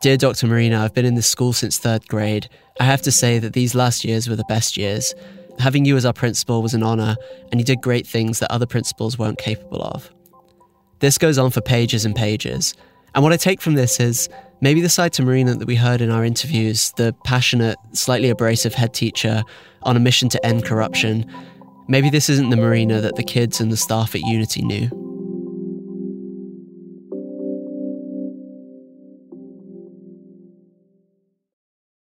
Dear 0.00 0.16
Dr. 0.16 0.46
Marina, 0.46 0.80
I've 0.80 0.94
been 0.94 1.04
in 1.04 1.14
this 1.14 1.26
school 1.26 1.52
since 1.52 1.78
third 1.78 2.06
grade. 2.08 2.48
I 2.78 2.84
have 2.84 3.02
to 3.02 3.12
say 3.12 3.38
that 3.38 3.52
these 3.52 3.74
last 3.74 4.04
years 4.04 4.28
were 4.28 4.36
the 4.36 4.44
best 4.48 4.76
years. 4.76 5.14
Having 5.58 5.86
you 5.86 5.96
as 5.96 6.04
our 6.04 6.12
principal 6.12 6.62
was 6.62 6.74
an 6.74 6.84
honour, 6.84 7.16
and 7.50 7.60
you 7.60 7.64
did 7.64 7.80
great 7.80 8.06
things 8.06 8.38
that 8.38 8.52
other 8.52 8.66
principals 8.66 9.18
weren't 9.18 9.38
capable 9.38 9.82
of. 9.82 10.10
This 11.00 11.18
goes 11.18 11.38
on 11.38 11.50
for 11.50 11.60
pages 11.60 12.04
and 12.04 12.14
pages. 12.14 12.74
And 13.18 13.24
what 13.24 13.32
I 13.32 13.36
take 13.36 13.60
from 13.60 13.74
this 13.74 13.98
is 13.98 14.28
maybe 14.60 14.80
the 14.80 14.88
side 14.88 15.12
to 15.14 15.24
Marina 15.24 15.56
that 15.56 15.66
we 15.66 15.74
heard 15.74 16.00
in 16.00 16.08
our 16.08 16.24
interviews, 16.24 16.92
the 16.98 17.12
passionate, 17.24 17.76
slightly 17.90 18.30
abrasive 18.30 18.74
head 18.74 18.94
teacher 18.94 19.42
on 19.82 19.96
a 19.96 19.98
mission 19.98 20.28
to 20.28 20.46
end 20.46 20.64
corruption, 20.64 21.26
maybe 21.88 22.10
this 22.10 22.28
isn't 22.28 22.50
the 22.50 22.56
Marina 22.56 23.00
that 23.00 23.16
the 23.16 23.24
kids 23.24 23.60
and 23.60 23.72
the 23.72 23.76
staff 23.76 24.14
at 24.14 24.20
Unity 24.20 24.62
knew. 24.62 24.88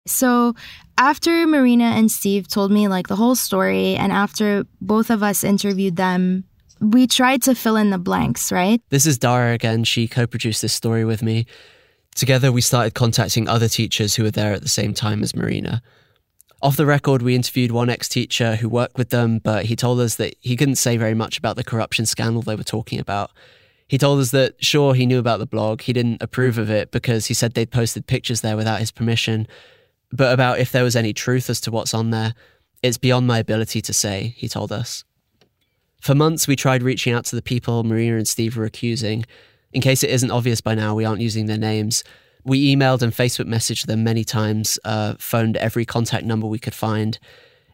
So, 0.08 0.54
after 0.98 1.46
Marina 1.46 1.84
and 1.84 2.10
Steve 2.10 2.48
told 2.48 2.72
me 2.72 2.88
like 2.88 3.06
the 3.06 3.14
whole 3.14 3.36
story, 3.36 3.94
and 3.94 4.10
after 4.10 4.64
both 4.80 5.10
of 5.10 5.22
us 5.22 5.44
interviewed 5.44 5.94
them, 5.94 6.42
we 6.80 7.06
tried 7.06 7.42
to 7.42 7.54
fill 7.54 7.76
in 7.76 7.90
the 7.90 7.98
blanks, 7.98 8.52
right? 8.52 8.80
This 8.90 9.06
is 9.06 9.18
Dara 9.18 9.52
again. 9.52 9.84
She 9.84 10.08
co 10.08 10.26
produced 10.26 10.62
this 10.62 10.72
story 10.72 11.04
with 11.04 11.22
me. 11.22 11.46
Together, 12.14 12.50
we 12.50 12.60
started 12.60 12.94
contacting 12.94 13.48
other 13.48 13.68
teachers 13.68 14.14
who 14.14 14.24
were 14.24 14.30
there 14.30 14.52
at 14.52 14.62
the 14.62 14.68
same 14.68 14.92
time 14.94 15.22
as 15.22 15.34
Marina. 15.34 15.82
Off 16.60 16.76
the 16.76 16.86
record, 16.86 17.22
we 17.22 17.36
interviewed 17.36 17.70
one 17.70 17.88
ex 17.88 18.08
teacher 18.08 18.56
who 18.56 18.68
worked 18.68 18.98
with 18.98 19.10
them, 19.10 19.38
but 19.38 19.66
he 19.66 19.76
told 19.76 20.00
us 20.00 20.16
that 20.16 20.34
he 20.40 20.56
couldn't 20.56 20.76
say 20.76 20.96
very 20.96 21.14
much 21.14 21.38
about 21.38 21.54
the 21.54 21.62
corruption 21.62 22.04
scandal 22.04 22.42
they 22.42 22.56
were 22.56 22.64
talking 22.64 22.98
about. 22.98 23.30
He 23.86 23.96
told 23.96 24.18
us 24.20 24.32
that, 24.32 24.62
sure, 24.62 24.94
he 24.94 25.06
knew 25.06 25.18
about 25.18 25.38
the 25.38 25.46
blog, 25.46 25.82
he 25.82 25.92
didn't 25.92 26.20
approve 26.20 26.58
of 26.58 26.68
it 26.68 26.90
because 26.90 27.26
he 27.26 27.34
said 27.34 27.54
they'd 27.54 27.70
posted 27.70 28.06
pictures 28.06 28.40
there 28.40 28.56
without 28.56 28.80
his 28.80 28.90
permission, 28.90 29.46
but 30.12 30.32
about 30.34 30.58
if 30.58 30.72
there 30.72 30.84
was 30.84 30.96
any 30.96 31.12
truth 31.12 31.48
as 31.48 31.60
to 31.62 31.70
what's 31.70 31.94
on 31.94 32.10
there, 32.10 32.34
it's 32.82 32.98
beyond 32.98 33.26
my 33.26 33.38
ability 33.38 33.80
to 33.82 33.92
say, 33.92 34.34
he 34.36 34.48
told 34.48 34.72
us. 34.72 35.04
For 36.00 36.14
months, 36.14 36.46
we 36.46 36.56
tried 36.56 36.82
reaching 36.82 37.12
out 37.12 37.24
to 37.26 37.36
the 37.36 37.42
people 37.42 37.84
Marina 37.84 38.16
and 38.16 38.28
Steve 38.28 38.56
were 38.56 38.64
accusing. 38.64 39.24
In 39.72 39.80
case 39.80 40.02
it 40.02 40.10
isn't 40.10 40.30
obvious 40.30 40.60
by 40.60 40.74
now, 40.74 40.94
we 40.94 41.04
aren't 41.04 41.20
using 41.20 41.46
their 41.46 41.58
names. 41.58 42.04
We 42.44 42.74
emailed 42.74 43.02
and 43.02 43.12
Facebook 43.12 43.46
messaged 43.46 43.86
them 43.86 44.04
many 44.04 44.24
times, 44.24 44.78
uh, 44.84 45.14
phoned 45.18 45.56
every 45.56 45.84
contact 45.84 46.24
number 46.24 46.46
we 46.46 46.58
could 46.58 46.74
find. 46.74 47.18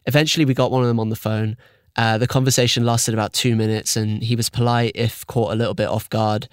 Eventually, 0.05 0.45
we 0.45 0.53
got 0.53 0.71
one 0.71 0.81
of 0.81 0.87
them 0.87 0.99
on 0.99 1.09
the 1.09 1.15
phone. 1.15 1.55
Uh, 1.95 2.17
the 2.17 2.27
conversation 2.27 2.85
lasted 2.85 3.13
about 3.13 3.31
two 3.31 3.55
minutes, 3.55 3.95
and 3.95 4.21
he 4.21 4.35
was 4.35 4.49
polite 4.49 4.91
if 4.95 5.25
caught 5.27 5.53
a 5.53 5.55
little 5.55 5.73
bit 5.73 5.87
off 5.87 6.09
guard. 6.09 6.49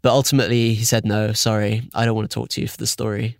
But 0.00 0.12
ultimately, 0.12 0.74
he 0.74 0.84
said, 0.84 1.04
No, 1.04 1.32
sorry, 1.32 1.88
I 1.94 2.04
don't 2.04 2.16
want 2.16 2.30
to 2.30 2.34
talk 2.34 2.48
to 2.50 2.60
you 2.60 2.68
for 2.68 2.78
the 2.78 2.86
story. 2.86 3.38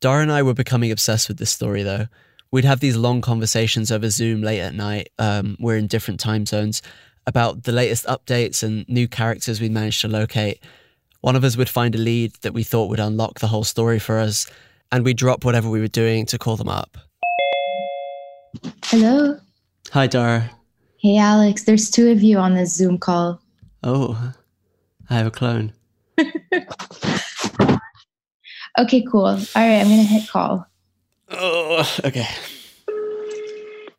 Dara 0.00 0.22
and 0.22 0.30
I 0.30 0.42
were 0.42 0.54
becoming 0.54 0.92
obsessed 0.92 1.28
with 1.28 1.38
this 1.38 1.50
story, 1.50 1.82
though. 1.82 2.06
We'd 2.56 2.64
have 2.64 2.80
these 2.80 2.96
long 2.96 3.20
conversations 3.20 3.92
over 3.92 4.08
Zoom 4.08 4.40
late 4.40 4.60
at 4.60 4.72
night. 4.72 5.10
Um, 5.18 5.58
we're 5.60 5.76
in 5.76 5.88
different 5.88 6.18
time 6.18 6.46
zones 6.46 6.80
about 7.26 7.64
the 7.64 7.72
latest 7.72 8.06
updates 8.06 8.62
and 8.62 8.88
new 8.88 9.06
characters 9.06 9.60
we 9.60 9.68
managed 9.68 10.00
to 10.00 10.08
locate. 10.08 10.64
One 11.20 11.36
of 11.36 11.44
us 11.44 11.58
would 11.58 11.68
find 11.68 11.94
a 11.94 11.98
lead 11.98 12.32
that 12.40 12.54
we 12.54 12.62
thought 12.62 12.88
would 12.88 12.98
unlock 12.98 13.40
the 13.40 13.46
whole 13.46 13.62
story 13.62 13.98
for 13.98 14.18
us, 14.18 14.50
and 14.90 15.04
we'd 15.04 15.18
drop 15.18 15.44
whatever 15.44 15.68
we 15.68 15.80
were 15.80 15.86
doing 15.86 16.24
to 16.24 16.38
call 16.38 16.56
them 16.56 16.70
up. 16.70 16.96
Hello. 18.84 19.38
Hi, 19.90 20.06
Dara. 20.06 20.50
Hey, 20.96 21.18
Alex. 21.18 21.64
There's 21.64 21.90
two 21.90 22.08
of 22.08 22.22
you 22.22 22.38
on 22.38 22.54
this 22.54 22.74
Zoom 22.74 22.96
call. 22.96 23.38
Oh, 23.82 24.32
I 25.10 25.14
have 25.14 25.26
a 25.26 25.30
clone. 25.30 25.74
okay, 28.78 29.04
cool. 29.12 29.26
All 29.26 29.36
right, 29.36 29.80
I'm 29.80 29.88
going 29.88 29.98
to 29.98 30.04
hit 30.04 30.26
call. 30.26 30.66
Oh, 31.30 31.88
okay. 32.04 32.28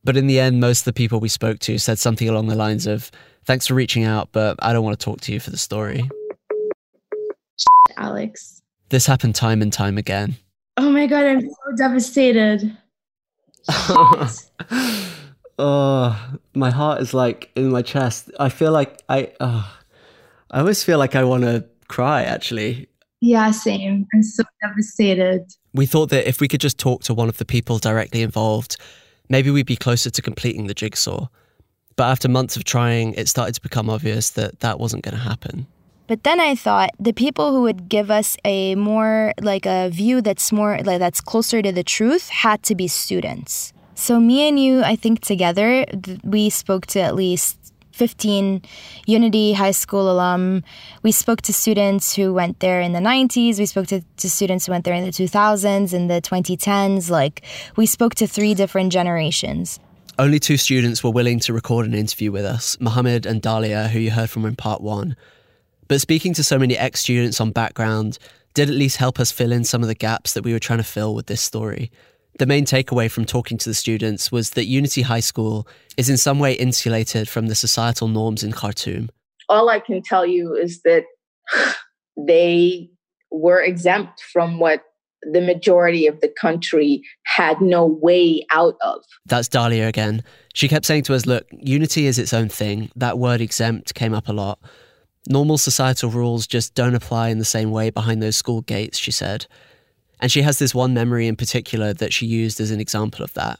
But 0.03 0.15
in 0.15 0.27
the 0.27 0.39
end, 0.39 0.59
most 0.59 0.79
of 0.81 0.85
the 0.85 0.93
people 0.93 1.19
we 1.19 1.27
spoke 1.27 1.59
to 1.59 1.77
said 1.77 1.99
something 1.99 2.29
along 2.29 2.47
the 2.47 2.55
lines 2.55 2.87
of, 2.87 3.11
Thanks 3.47 3.67
for 3.67 3.75
reaching 3.75 4.03
out, 4.03 4.27
but 4.33 4.57
I 4.59 4.73
don't 4.73 4.83
want 4.83 4.99
to 4.99 5.03
talk 5.05 5.21
to 5.21 5.31
you 5.31 5.39
for 5.39 5.51
the 5.51 5.57
story. 5.57 6.09
Alex. 7.95 8.61
This 8.89 9.05
happened 9.05 9.35
time 9.35 9.61
and 9.61 9.71
time 9.71 9.97
again. 9.97 10.35
Oh 10.75 10.89
my 10.91 11.07
God, 11.07 11.23
I'm 11.23 11.41
so 11.41 11.75
devastated. 11.77 12.77
oh, 15.59 16.37
my 16.55 16.69
heart 16.69 17.01
is 17.01 17.13
like 17.13 17.49
in 17.55 17.69
my 17.69 17.81
chest. 17.81 18.29
I 18.37 18.49
feel 18.49 18.73
like 18.73 19.01
I, 19.07 19.31
oh, 19.39 19.77
I 20.51 20.59
always 20.59 20.83
feel 20.83 20.97
like 20.99 21.15
I 21.15 21.23
want 21.23 21.43
to 21.43 21.63
cry 21.87 22.23
actually. 22.23 22.89
Yeah, 23.21 23.51
same. 23.51 24.07
I'm 24.13 24.23
so 24.23 24.43
devastated. 24.61 25.45
We 25.77 25.85
thought 25.85 26.09
that 26.09 26.27
if 26.27 26.41
we 26.41 26.47
could 26.47 26.59
just 26.59 26.79
talk 26.79 27.03
to 27.03 27.13
one 27.13 27.29
of 27.29 27.37
the 27.37 27.45
people 27.45 27.77
directly 27.77 28.23
involved, 28.23 28.77
maybe 29.29 29.51
we'd 29.51 29.67
be 29.67 29.75
closer 29.75 30.09
to 30.09 30.21
completing 30.23 30.65
the 30.65 30.73
jigsaw. 30.73 31.27
But 31.95 32.05
after 32.09 32.27
months 32.27 32.57
of 32.57 32.63
trying, 32.63 33.13
it 33.13 33.29
started 33.29 33.53
to 33.53 33.61
become 33.61 33.87
obvious 33.87 34.31
that 34.31 34.59
that 34.61 34.79
wasn't 34.79 35.03
going 35.03 35.15
to 35.15 35.21
happen. 35.21 35.67
But 36.07 36.23
then 36.23 36.39
I 36.39 36.55
thought 36.55 36.91
the 36.99 37.13
people 37.13 37.51
who 37.51 37.61
would 37.61 37.89
give 37.89 38.09
us 38.09 38.37
a 38.43 38.73
more 38.73 39.33
like 39.39 39.67
a 39.67 39.89
view 39.89 40.21
that's 40.21 40.51
more 40.51 40.79
like 40.83 40.97
that's 40.97 41.21
closer 41.21 41.61
to 41.61 41.71
the 41.71 41.83
truth 41.83 42.29
had 42.29 42.63
to 42.63 42.75
be 42.75 42.87
students. 42.87 43.71
So 43.93 44.19
me 44.19 44.47
and 44.47 44.59
you, 44.59 44.83
I 44.83 44.95
think 44.95 45.21
together, 45.21 45.85
we 46.23 46.49
spoke 46.49 46.87
to 46.87 46.99
at 46.99 47.15
least 47.15 47.66
15 47.97 48.61
Unity 49.07 49.53
High 49.53 49.71
School 49.71 50.09
alum. 50.09 50.63
We 51.03 51.11
spoke 51.11 51.41
to 51.43 51.53
students 51.53 52.15
who 52.15 52.33
went 52.33 52.59
there 52.59 52.79
in 52.79 52.93
the 52.93 52.99
90s. 52.99 53.57
We 53.57 53.65
spoke 53.65 53.87
to, 53.87 54.01
to 54.17 54.29
students 54.29 54.65
who 54.67 54.71
went 54.71 54.85
there 54.85 54.93
in 54.93 55.03
the 55.03 55.11
2000s, 55.11 55.93
in 55.93 56.07
the 56.07 56.21
2010s. 56.21 57.09
Like, 57.09 57.43
we 57.75 57.85
spoke 57.85 58.15
to 58.15 58.27
three 58.27 58.53
different 58.53 58.93
generations. 58.93 59.79
Only 60.19 60.39
two 60.39 60.57
students 60.57 61.03
were 61.03 61.11
willing 61.11 61.39
to 61.41 61.53
record 61.53 61.85
an 61.85 61.93
interview 61.93 62.31
with 62.31 62.45
us 62.45 62.77
Mohammed 62.79 63.25
and 63.25 63.41
Dahlia, 63.41 63.87
who 63.87 63.99
you 63.99 64.11
heard 64.11 64.29
from 64.29 64.45
in 64.45 64.55
part 64.55 64.81
one. 64.81 65.15
But 65.87 66.01
speaking 66.01 66.33
to 66.35 66.43
so 66.43 66.57
many 66.59 66.77
ex 66.77 66.99
students 67.01 67.39
on 67.41 67.51
background 67.51 68.17
did 68.53 68.69
at 68.69 68.75
least 68.75 68.97
help 68.97 69.19
us 69.19 69.31
fill 69.31 69.51
in 69.51 69.63
some 69.63 69.83
of 69.83 69.87
the 69.87 69.95
gaps 69.95 70.33
that 70.33 70.43
we 70.43 70.53
were 70.53 70.59
trying 70.59 70.79
to 70.79 70.83
fill 70.83 71.13
with 71.13 71.27
this 71.27 71.41
story. 71.41 71.91
The 72.37 72.45
main 72.45 72.65
takeaway 72.65 73.09
from 73.09 73.25
talking 73.25 73.57
to 73.57 73.69
the 73.69 73.73
students 73.73 74.31
was 74.31 74.51
that 74.51 74.65
Unity 74.65 75.01
High 75.01 75.21
School 75.21 75.67
is 75.97 76.09
in 76.09 76.17
some 76.17 76.37
way 76.37 76.53
insulated 76.53 77.27
from 77.27 77.47
the 77.47 77.55
societal 77.55 78.07
norms 78.07 78.43
in 78.43 78.51
Khartoum. 78.51 79.09
All 79.49 79.69
I 79.69 79.79
can 79.79 80.01
tell 80.03 80.25
you 80.25 80.53
is 80.53 80.81
that 80.83 81.05
they 82.17 82.89
were 83.31 83.61
exempt 83.61 84.21
from 84.21 84.59
what 84.59 84.83
the 85.23 85.41
majority 85.41 86.05
of 86.05 86.21
the 86.21 86.31
country 86.39 87.01
had 87.25 87.59
no 87.59 87.85
way 87.85 88.45
out 88.51 88.75
of. 88.81 89.01
That's 89.25 89.47
Dahlia 89.47 89.87
again. 89.87 90.23
She 90.53 90.67
kept 90.67 90.85
saying 90.85 91.03
to 91.03 91.15
us, 91.15 91.25
Look, 91.25 91.47
unity 91.51 92.05
is 92.05 92.19
its 92.19 92.33
own 92.33 92.49
thing. 92.49 92.91
That 92.95 93.17
word 93.17 93.41
exempt 93.41 93.95
came 93.95 94.13
up 94.13 94.27
a 94.27 94.33
lot. 94.33 94.59
Normal 95.27 95.57
societal 95.57 96.09
rules 96.09 96.47
just 96.47 96.75
don't 96.75 96.95
apply 96.95 97.29
in 97.29 97.39
the 97.39 97.45
same 97.45 97.71
way 97.71 97.89
behind 97.89 98.21
those 98.21 98.37
school 98.37 98.61
gates, 98.61 98.97
she 98.97 99.11
said. 99.11 99.47
And 100.19 100.31
she 100.31 100.41
has 100.41 100.59
this 100.59 100.73
one 100.73 100.93
memory 100.93 101.27
in 101.27 101.35
particular 101.35 101.93
that 101.93 102.13
she 102.13 102.25
used 102.25 102.59
as 102.59 102.71
an 102.71 102.79
example 102.79 103.23
of 103.23 103.33
that. 103.33 103.59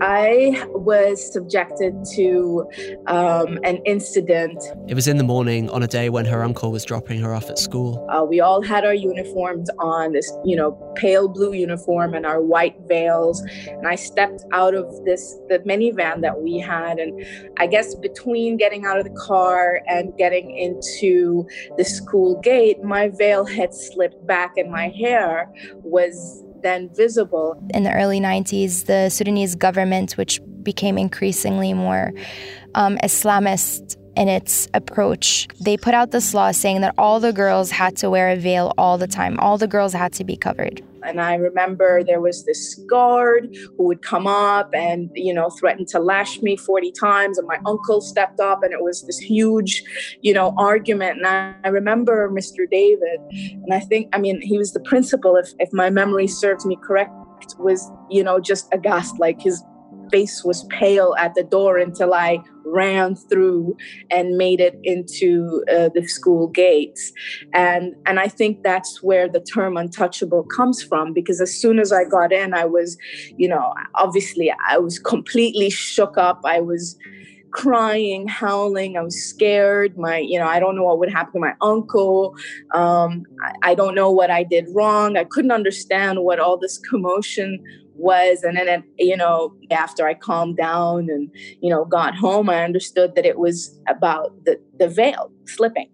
I 0.00 0.66
was 0.68 1.32
subjected 1.32 2.04
to 2.14 2.68
um, 3.06 3.58
an 3.64 3.76
incident. 3.84 4.62
It 4.88 4.94
was 4.94 5.08
in 5.08 5.18
the 5.18 5.24
morning 5.24 5.70
on 5.70 5.82
a 5.82 5.86
day 5.86 6.08
when 6.08 6.24
her 6.26 6.42
uncle 6.42 6.72
was 6.72 6.84
dropping 6.84 7.20
her 7.20 7.34
off 7.34 7.48
at 7.50 7.58
school. 7.58 8.06
Uh, 8.10 8.24
we 8.24 8.40
all 8.40 8.62
had 8.62 8.84
our 8.84 8.94
uniforms 8.94 9.70
on, 9.78 10.12
this, 10.12 10.30
you 10.44 10.56
know, 10.56 10.72
pale 10.96 11.28
blue 11.28 11.52
uniform 11.52 12.14
and 12.14 12.26
our 12.26 12.40
white 12.40 12.76
veils. 12.86 13.40
And 13.66 13.86
I 13.86 13.94
stepped 13.94 14.44
out 14.52 14.74
of 14.74 15.04
this, 15.04 15.38
the 15.48 15.60
minivan 15.60 16.20
that 16.22 16.40
we 16.40 16.58
had. 16.58 16.98
And 16.98 17.24
I 17.58 17.66
guess 17.66 17.94
between 17.94 18.56
getting 18.56 18.84
out 18.84 18.98
of 18.98 19.04
the 19.04 19.18
car 19.18 19.80
and 19.86 20.16
getting 20.16 20.56
into 20.56 21.46
the 21.76 21.84
school 21.84 22.40
gate, 22.40 22.82
my 22.82 23.08
veil 23.08 23.44
had 23.44 23.74
slipped 23.74 24.26
back 24.26 24.56
and 24.56 24.70
my 24.70 24.88
hair 24.88 25.52
was 25.82 26.44
then 26.64 26.90
visible. 26.94 27.62
In 27.72 27.84
the 27.84 27.92
early 27.92 28.18
90s, 28.18 28.86
the 28.86 29.08
Sudanese 29.10 29.54
government, 29.54 30.16
which 30.16 30.40
became 30.62 30.98
increasingly 30.98 31.74
more 31.74 32.12
um, 32.74 32.96
Islamist 33.04 33.96
in 34.16 34.28
its 34.28 34.68
approach, 34.74 35.48
they 35.60 35.76
put 35.76 35.94
out 35.94 36.10
this 36.10 36.34
law 36.34 36.52
saying 36.52 36.80
that 36.82 36.94
all 36.98 37.20
the 37.20 37.32
girls 37.32 37.70
had 37.70 37.96
to 37.98 38.10
wear 38.10 38.30
a 38.30 38.36
veil 38.36 38.72
all 38.78 38.98
the 38.98 39.06
time. 39.06 39.38
All 39.40 39.58
the 39.58 39.66
girls 39.66 39.92
had 39.92 40.12
to 40.14 40.24
be 40.24 40.36
covered. 40.36 40.82
And 41.04 41.20
I 41.20 41.34
remember 41.34 42.02
there 42.02 42.20
was 42.20 42.44
this 42.44 42.76
guard 42.88 43.54
who 43.76 43.84
would 43.84 44.02
come 44.02 44.26
up 44.26 44.70
and, 44.74 45.10
you 45.14 45.34
know, 45.34 45.50
threaten 45.50 45.84
to 45.86 45.98
lash 45.98 46.40
me 46.40 46.56
40 46.56 46.92
times. 46.92 47.38
And 47.38 47.46
my 47.46 47.58
uncle 47.66 48.00
stepped 48.00 48.40
up 48.40 48.62
and 48.62 48.72
it 48.72 48.82
was 48.82 49.02
this 49.02 49.18
huge, 49.18 49.82
you 50.22 50.32
know, 50.32 50.54
argument. 50.56 51.18
And 51.18 51.26
I, 51.26 51.54
I 51.64 51.68
remember 51.68 52.30
Mr. 52.30 52.68
David, 52.70 53.20
and 53.30 53.74
I 53.74 53.80
think, 53.80 54.08
I 54.14 54.18
mean, 54.18 54.40
he 54.40 54.56
was 54.56 54.72
the 54.72 54.80
principal, 54.80 55.36
if, 55.36 55.52
if 55.58 55.72
my 55.72 55.90
memory 55.90 56.26
serves 56.26 56.64
me 56.64 56.76
correct, 56.82 57.12
was, 57.58 57.90
you 58.10 58.24
know, 58.24 58.40
just 58.40 58.72
aghast. 58.72 59.18
Like 59.18 59.40
his 59.40 59.62
face 60.10 60.44
was 60.44 60.64
pale 60.64 61.14
at 61.18 61.34
the 61.34 61.42
door 61.42 61.78
until 61.78 62.14
I 62.14 62.42
ran 62.64 63.14
through 63.14 63.76
and 64.10 64.36
made 64.36 64.60
it 64.60 64.78
into 64.82 65.64
uh, 65.70 65.90
the 65.94 66.06
school 66.06 66.48
gates. 66.48 67.12
And, 67.52 67.94
and 68.06 68.18
I 68.18 68.28
think 68.28 68.62
that's 68.62 69.02
where 69.02 69.28
the 69.28 69.40
term 69.40 69.76
untouchable 69.76 70.44
comes 70.44 70.82
from 70.82 71.12
because 71.12 71.40
as 71.40 71.54
soon 71.54 71.78
as 71.78 71.92
I 71.92 72.04
got 72.04 72.32
in, 72.32 72.54
I 72.54 72.64
was, 72.64 72.96
you 73.36 73.48
know, 73.48 73.74
obviously 73.94 74.52
I 74.68 74.78
was 74.78 74.98
completely 74.98 75.70
shook 75.70 76.16
up. 76.18 76.40
I 76.44 76.60
was 76.60 76.96
crying, 77.54 78.26
howling. 78.26 78.96
I 78.96 79.02
was 79.02 79.16
scared. 79.16 79.96
My, 79.96 80.18
you 80.18 80.38
know, 80.38 80.46
I 80.46 80.58
don't 80.58 80.74
know 80.74 80.82
what 80.82 80.98
would 80.98 81.12
happen 81.12 81.34
to 81.34 81.38
my 81.38 81.54
uncle. 81.60 82.34
Um, 82.74 83.22
I, 83.42 83.70
I 83.70 83.74
don't 83.74 83.94
know 83.94 84.10
what 84.10 84.30
I 84.30 84.42
did 84.42 84.66
wrong. 84.74 85.16
I 85.16 85.24
couldn't 85.24 85.52
understand 85.52 86.24
what 86.24 86.40
all 86.40 86.58
this 86.58 86.78
commotion 86.78 87.62
was. 87.94 88.42
And 88.42 88.56
then 88.56 88.84
you 88.98 89.16
know 89.16 89.54
after 89.70 90.06
i 90.06 90.14
calmed 90.14 90.56
down 90.56 91.08
and 91.10 91.30
you 91.60 91.70
know 91.70 91.84
got 91.84 92.14
home 92.14 92.48
i 92.48 92.64
understood 92.64 93.14
that 93.14 93.24
it 93.24 93.38
was 93.38 93.78
about 93.88 94.32
the, 94.44 94.60
the 94.78 94.88
veil 94.88 95.30
slipping. 95.46 95.88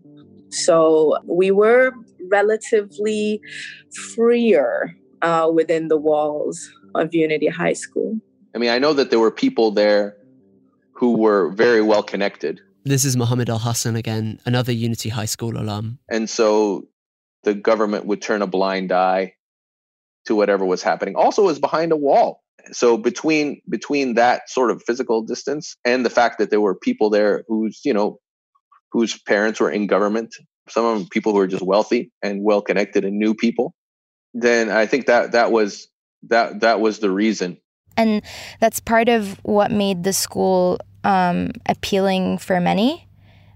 So 0.51 1.17
we 1.25 1.51
were 1.51 1.93
relatively 2.29 3.41
freer 4.15 4.97
uh, 5.23 5.51
within 5.53 5.89
the 5.89 5.97
walls 5.97 6.71
of 6.95 7.15
unity 7.15 7.47
high 7.47 7.75
school. 7.75 8.19
I 8.55 8.59
mean 8.59 8.71
i 8.71 8.79
know 8.79 8.93
that 8.93 9.11
there 9.11 9.21
were 9.21 9.31
people 9.31 9.71
there 9.71 10.17
who 10.93 11.17
were 11.17 11.49
very 11.51 11.81
well 11.81 12.03
connected. 12.03 12.61
This 12.85 13.07
is 13.07 13.17
Mohammed 13.17 13.49
Al 13.49 13.59
Hassan 13.59 13.97
again, 13.97 14.39
another 14.45 14.73
Unity 14.73 15.09
High 15.09 15.25
School 15.25 15.59
alum. 15.59 15.99
And 16.11 16.29
so 16.29 16.89
the 17.43 17.55
government 17.55 18.05
would 18.07 18.21
turn 18.21 18.43
a 18.43 18.47
blind 18.47 18.93
eye 18.93 19.35
to 20.27 20.35
whatever 20.35 20.65
was 20.65 20.83
happening. 20.83 21.15
Also, 21.17 21.43
was 21.43 21.59
behind 21.59 21.93
a 21.93 21.97
wall. 21.97 22.43
So 22.73 22.97
between 22.97 23.63
between 23.69 24.15
that 24.15 24.51
sort 24.51 24.71
of 24.71 24.83
physical 24.83 25.23
distance 25.23 25.77
and 25.85 26.05
the 26.05 26.11
fact 26.11 26.39
that 26.39 26.51
there 26.51 26.61
were 26.61 26.75
people 26.75 27.11
there 27.11 27.45
whose 27.49 27.81
you 27.85 27.95
know 27.95 28.21
whose 28.93 29.19
parents 29.19 29.61
were 29.61 29.71
in 29.71 29.87
government, 29.87 30.35
some 30.69 30.85
of 30.85 30.99
them 30.99 31.09
people 31.11 31.33
who 31.33 31.39
were 31.39 31.47
just 31.47 31.63
wealthy 31.63 32.13
and 32.23 32.43
well 32.43 32.61
connected 32.61 33.05
and 33.05 33.19
knew 33.19 33.35
people, 33.35 33.75
then 34.35 34.71
I 34.71 34.87
think 34.87 35.07
that 35.07 35.33
that 35.33 35.53
was 35.53 35.89
that 36.29 36.61
that 36.61 36.81
was 36.81 36.99
the 36.99 37.11
reason. 37.11 37.59
And 37.97 38.23
that's 38.61 38.81
part 38.81 39.09
of 39.09 39.39
what 39.43 39.71
made 39.71 40.05
the 40.05 40.13
school 40.13 40.79
um, 41.05 41.51
appealing 41.67 42.39
for 42.39 42.61
many 42.61 43.09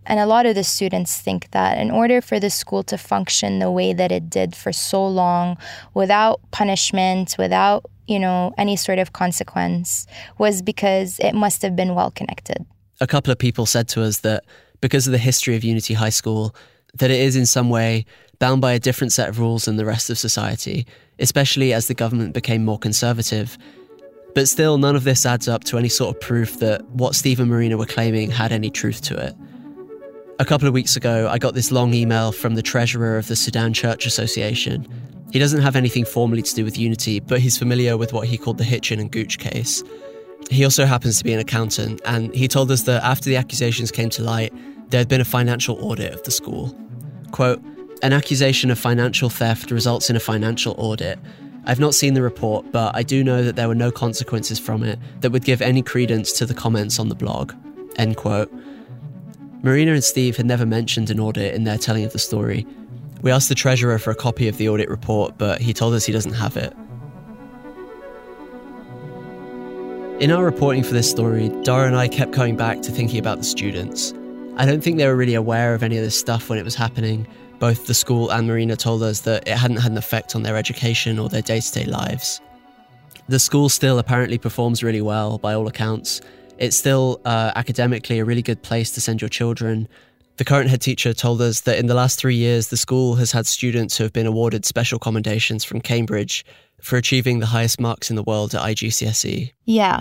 And 0.06 0.20
a 0.20 0.26
lot 0.26 0.46
of 0.46 0.54
the 0.54 0.64
students 0.64 1.20
think 1.20 1.50
that 1.52 1.78
in 1.78 1.90
order 1.90 2.20
for 2.20 2.38
the 2.38 2.50
school 2.50 2.82
to 2.84 2.98
function 2.98 3.58
the 3.58 3.70
way 3.70 3.92
that 3.92 4.12
it 4.12 4.28
did 4.28 4.54
for 4.54 4.72
so 4.72 5.06
long, 5.06 5.56
without 5.94 6.40
punishment, 6.50 7.36
without, 7.38 7.86
you 8.06 8.18
know, 8.18 8.52
any 8.58 8.76
sort 8.76 8.98
of 8.98 9.12
consequence, 9.12 10.06
was 10.38 10.62
because 10.62 11.18
it 11.20 11.34
must 11.34 11.62
have 11.62 11.74
been 11.74 11.94
well 11.94 12.10
connected. 12.10 12.64
A 13.00 13.06
couple 13.06 13.32
of 13.32 13.38
people 13.38 13.66
said 13.66 13.88
to 13.88 14.02
us 14.02 14.18
that 14.18 14.44
because 14.80 15.06
of 15.06 15.12
the 15.12 15.18
history 15.18 15.56
of 15.56 15.64
Unity 15.64 15.94
High 15.94 16.10
School, 16.10 16.54
that 16.94 17.10
it 17.10 17.20
is 17.20 17.36
in 17.36 17.46
some 17.46 17.70
way 17.70 18.04
bound 18.38 18.60
by 18.60 18.72
a 18.72 18.78
different 18.78 19.12
set 19.12 19.28
of 19.28 19.38
rules 19.38 19.64
than 19.64 19.76
the 19.76 19.84
rest 19.84 20.10
of 20.10 20.18
society, 20.18 20.86
especially 21.18 21.72
as 21.72 21.88
the 21.88 21.94
government 21.94 22.34
became 22.34 22.64
more 22.64 22.78
conservative. 22.78 23.56
But 24.34 24.48
still, 24.48 24.78
none 24.78 24.96
of 24.96 25.04
this 25.04 25.24
adds 25.24 25.48
up 25.48 25.64
to 25.64 25.78
any 25.78 25.88
sort 25.88 26.14
of 26.14 26.20
proof 26.20 26.58
that 26.58 26.84
what 26.90 27.14
Steve 27.14 27.40
and 27.40 27.48
Marina 27.48 27.76
were 27.76 27.86
claiming 27.86 28.30
had 28.30 28.52
any 28.52 28.68
truth 28.68 29.00
to 29.02 29.16
it. 29.16 29.34
A 30.40 30.44
couple 30.44 30.66
of 30.66 30.74
weeks 30.74 30.96
ago, 30.96 31.28
I 31.30 31.38
got 31.38 31.54
this 31.54 31.70
long 31.70 31.94
email 31.94 32.32
from 32.32 32.56
the 32.56 32.62
treasurer 32.62 33.16
of 33.16 33.28
the 33.28 33.36
Sudan 33.36 33.72
Church 33.72 34.04
Association. 34.04 34.84
He 35.30 35.38
doesn't 35.38 35.60
have 35.60 35.76
anything 35.76 36.04
formally 36.04 36.42
to 36.42 36.54
do 36.56 36.64
with 36.64 36.76
Unity, 36.76 37.20
but 37.20 37.38
he's 37.38 37.56
familiar 37.56 37.96
with 37.96 38.12
what 38.12 38.26
he 38.26 38.36
called 38.36 38.58
the 38.58 38.64
Hitchin 38.64 38.98
and 38.98 39.12
Gooch 39.12 39.38
case. 39.38 39.84
He 40.50 40.64
also 40.64 40.86
happens 40.86 41.18
to 41.18 41.24
be 41.24 41.32
an 41.32 41.38
accountant, 41.38 42.00
and 42.04 42.34
he 42.34 42.48
told 42.48 42.72
us 42.72 42.82
that 42.82 43.04
after 43.04 43.30
the 43.30 43.36
accusations 43.36 43.92
came 43.92 44.10
to 44.10 44.24
light, 44.24 44.52
there 44.90 44.98
had 44.98 45.08
been 45.08 45.20
a 45.20 45.24
financial 45.24 45.76
audit 45.80 46.12
of 46.12 46.24
the 46.24 46.32
school. 46.32 46.76
Quote, 47.30 47.62
an 48.02 48.12
accusation 48.12 48.72
of 48.72 48.78
financial 48.78 49.30
theft 49.30 49.70
results 49.70 50.10
in 50.10 50.16
a 50.16 50.20
financial 50.20 50.74
audit. 50.78 51.16
I've 51.64 51.80
not 51.80 51.94
seen 51.94 52.14
the 52.14 52.22
report, 52.22 52.72
but 52.72 52.94
I 52.96 53.04
do 53.04 53.22
know 53.22 53.44
that 53.44 53.54
there 53.54 53.68
were 53.68 53.74
no 53.74 53.92
consequences 53.92 54.58
from 54.58 54.82
it 54.82 54.98
that 55.20 55.30
would 55.30 55.44
give 55.44 55.62
any 55.62 55.80
credence 55.80 56.32
to 56.32 56.44
the 56.44 56.54
comments 56.54 56.98
on 56.98 57.08
the 57.08 57.14
blog. 57.14 57.52
End 57.96 58.16
quote. 58.16 58.52
Marina 59.64 59.92
and 59.92 60.04
Steve 60.04 60.36
had 60.36 60.44
never 60.44 60.66
mentioned 60.66 61.08
an 61.08 61.18
audit 61.18 61.54
in 61.54 61.64
their 61.64 61.78
telling 61.78 62.04
of 62.04 62.12
the 62.12 62.18
story. 62.18 62.66
We 63.22 63.30
asked 63.30 63.48
the 63.48 63.54
treasurer 63.54 63.98
for 63.98 64.10
a 64.10 64.14
copy 64.14 64.46
of 64.46 64.58
the 64.58 64.68
audit 64.68 64.90
report, 64.90 65.38
but 65.38 65.58
he 65.58 65.72
told 65.72 65.94
us 65.94 66.04
he 66.04 66.12
doesn't 66.12 66.34
have 66.34 66.58
it. 66.58 66.74
In 70.22 70.30
our 70.30 70.44
reporting 70.44 70.82
for 70.82 70.92
this 70.92 71.10
story, 71.10 71.48
Dara 71.62 71.86
and 71.86 71.96
I 71.96 72.08
kept 72.08 72.34
coming 72.34 72.56
back 72.56 72.82
to 72.82 72.92
thinking 72.92 73.18
about 73.18 73.38
the 73.38 73.44
students. 73.44 74.12
I 74.58 74.66
don't 74.66 74.84
think 74.84 74.98
they 74.98 75.06
were 75.06 75.16
really 75.16 75.34
aware 75.34 75.72
of 75.72 75.82
any 75.82 75.96
of 75.96 76.04
this 76.04 76.18
stuff 76.18 76.50
when 76.50 76.58
it 76.58 76.64
was 76.64 76.74
happening. 76.74 77.26
Both 77.58 77.86
the 77.86 77.94
school 77.94 78.28
and 78.28 78.46
Marina 78.46 78.76
told 78.76 79.02
us 79.02 79.20
that 79.20 79.48
it 79.48 79.56
hadn't 79.56 79.78
had 79.78 79.92
an 79.92 79.96
effect 79.96 80.36
on 80.36 80.42
their 80.42 80.58
education 80.58 81.18
or 81.18 81.30
their 81.30 81.40
day 81.40 81.60
to 81.60 81.72
day 81.72 81.86
lives. 81.86 82.42
The 83.28 83.38
school 83.38 83.70
still 83.70 83.98
apparently 83.98 84.36
performs 84.36 84.82
really 84.82 85.00
well 85.00 85.38
by 85.38 85.54
all 85.54 85.66
accounts, 85.66 86.20
it's 86.58 86.76
still 86.76 87.20
uh, 87.24 87.52
academically 87.56 88.18
a 88.18 88.24
really 88.24 88.42
good 88.42 88.62
place 88.62 88.90
to 88.92 89.00
send 89.00 89.20
your 89.20 89.28
children. 89.28 89.88
The 90.36 90.44
current 90.44 90.68
head 90.68 90.80
teacher 90.80 91.12
told 91.12 91.40
us 91.40 91.60
that 91.60 91.78
in 91.78 91.86
the 91.86 91.94
last 91.94 92.18
three 92.18 92.34
years, 92.34 92.68
the 92.68 92.76
school 92.76 93.14
has 93.16 93.32
had 93.32 93.46
students 93.46 93.96
who 93.96 94.04
have 94.04 94.12
been 94.12 94.26
awarded 94.26 94.64
special 94.64 94.98
commendations 94.98 95.62
from 95.62 95.80
Cambridge 95.80 96.44
for 96.80 96.96
achieving 96.96 97.38
the 97.38 97.46
highest 97.46 97.80
marks 97.80 98.10
in 98.10 98.16
the 98.16 98.22
world 98.22 98.54
at 98.54 98.62
IGCSE. 98.62 99.52
Yeah. 99.64 100.00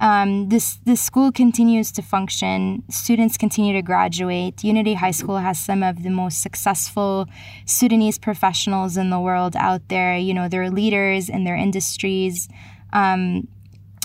Um, 0.00 0.48
this 0.48 0.78
this 0.86 1.02
school 1.02 1.30
continues 1.30 1.92
to 1.92 2.00
function. 2.00 2.84
Students 2.88 3.36
continue 3.36 3.74
to 3.74 3.82
graduate. 3.82 4.64
Unity 4.64 4.94
High 4.94 5.10
School 5.10 5.38
has 5.38 5.60
some 5.60 5.82
of 5.82 6.02
the 6.02 6.08
most 6.08 6.42
successful 6.42 7.26
Sudanese 7.66 8.18
professionals 8.18 8.96
in 8.96 9.10
the 9.10 9.20
world 9.20 9.54
out 9.56 9.88
there. 9.88 10.16
You 10.16 10.32
know, 10.32 10.48
they're 10.48 10.70
leaders 10.70 11.28
in 11.28 11.44
their 11.44 11.56
industries. 11.56 12.48
Um, 12.94 13.46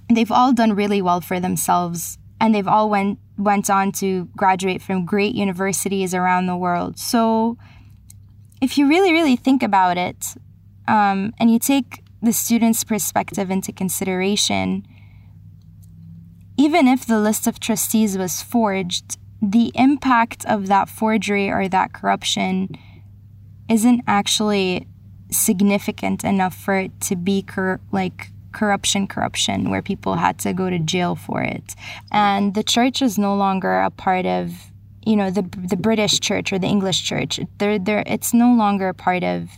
they've 0.10 0.32
all 0.32 0.54
done 0.54 0.74
really 0.74 1.02
well 1.02 1.22
for 1.22 1.40
themselves 1.40 2.18
and 2.40 2.54
they've 2.54 2.68
all 2.68 2.90
went 2.90 3.20
went 3.38 3.70
on 3.70 3.92
to 3.92 4.26
graduate 4.38 4.82
from 4.82 5.06
great 5.06 5.36
universities 5.36 6.14
around 6.14 6.46
the 6.46 6.56
world. 6.56 6.98
So 6.98 7.58
if 8.62 8.78
you 8.78 8.88
really 8.88 9.12
really 9.12 9.36
think 9.36 9.64
about 9.64 9.98
it 9.98 10.36
um, 10.88 11.34
and 11.40 11.52
you 11.52 11.60
take 11.60 12.04
the 12.22 12.34
student's 12.34 12.84
perspective 12.84 13.52
into 13.52 13.72
consideration, 13.72 14.86
even 16.58 16.88
if 16.88 17.06
the 17.06 17.20
list 17.20 17.48
of 17.48 17.60
trustees 17.60 18.18
was 18.18 18.42
forged, 18.42 19.18
the 19.42 19.72
impact 19.76 20.46
of 20.46 20.68
that 20.68 20.90
forgery 20.90 21.50
or 21.50 21.68
that 21.68 21.94
corruption 21.94 22.70
isn't 23.70 24.02
actually 24.08 24.88
significant 25.32 26.24
enough 26.24 26.56
for 26.56 26.76
it 26.76 27.02
to 27.02 27.16
be 27.16 27.42
cor- 27.42 27.82
like 27.92 28.32
corruption, 28.56 29.06
corruption, 29.08 29.70
where 29.70 29.82
people 29.82 30.16
had 30.16 30.40
to 30.40 30.54
go 30.54 30.70
to 30.70 30.80
jail 30.80 31.16
for 31.16 31.42
it. 31.42 31.76
And 32.12 32.56
the 32.56 32.64
church 32.64 33.02
is 33.02 33.18
no 33.18 33.36
longer 33.36 33.82
a 33.82 33.92
part 33.92 34.26
of, 34.26 34.52
you 35.06 35.16
know, 35.16 35.30
the 35.30 35.44
the 35.74 35.78
British 35.78 36.20
church 36.20 36.52
or 36.52 36.58
the 36.58 36.68
English 36.68 37.04
church. 37.04 37.40
They're, 37.60 37.78
they're, 37.78 38.04
it's 38.08 38.34
no 38.34 38.54
longer 38.54 38.88
a 38.88 38.94
part 38.94 39.24
of 39.24 39.50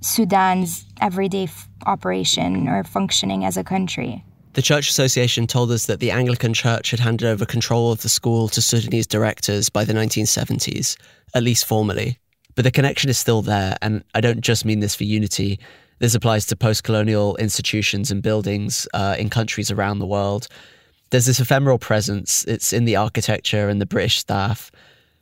Sudan's 0.00 0.84
everyday 1.00 1.44
f- 1.44 1.68
operation 1.86 2.68
or 2.68 2.84
functioning 2.84 3.44
as 3.44 3.56
a 3.56 3.64
country. 3.64 4.24
The 4.54 4.62
Church 4.62 4.90
Association 4.90 5.46
told 5.46 5.70
us 5.70 5.86
that 5.86 6.00
the 6.00 6.10
Anglican 6.10 6.52
Church 6.52 6.90
had 6.90 7.00
handed 7.00 7.28
over 7.28 7.46
control 7.46 7.92
of 7.92 8.02
the 8.02 8.08
school 8.08 8.48
to 8.48 8.60
Sudanese 8.60 9.06
directors 9.06 9.68
by 9.68 9.84
the 9.84 9.92
1970s, 9.92 10.96
at 11.34 11.42
least 11.42 11.64
formally. 11.64 12.18
But 12.56 12.64
the 12.64 12.72
connection 12.72 13.08
is 13.08 13.18
still 13.18 13.42
there, 13.42 13.76
and 13.82 14.02
I 14.14 14.20
don't 14.20 14.40
just 14.40 14.64
mean 14.64 14.80
this 14.80 14.96
for 14.96 15.04
unity. 15.04 15.60
This 15.98 16.14
applies 16.14 16.46
to 16.46 16.56
post 16.56 16.84
colonial 16.84 17.36
institutions 17.36 18.10
and 18.10 18.22
buildings 18.22 18.86
uh, 18.94 19.16
in 19.18 19.30
countries 19.30 19.70
around 19.70 19.98
the 19.98 20.06
world. 20.06 20.48
There's 21.10 21.26
this 21.26 21.40
ephemeral 21.40 21.78
presence, 21.78 22.44
it's 22.44 22.72
in 22.72 22.84
the 22.84 22.96
architecture 22.96 23.68
and 23.68 23.80
the 23.80 23.86
British 23.86 24.18
staff. 24.18 24.70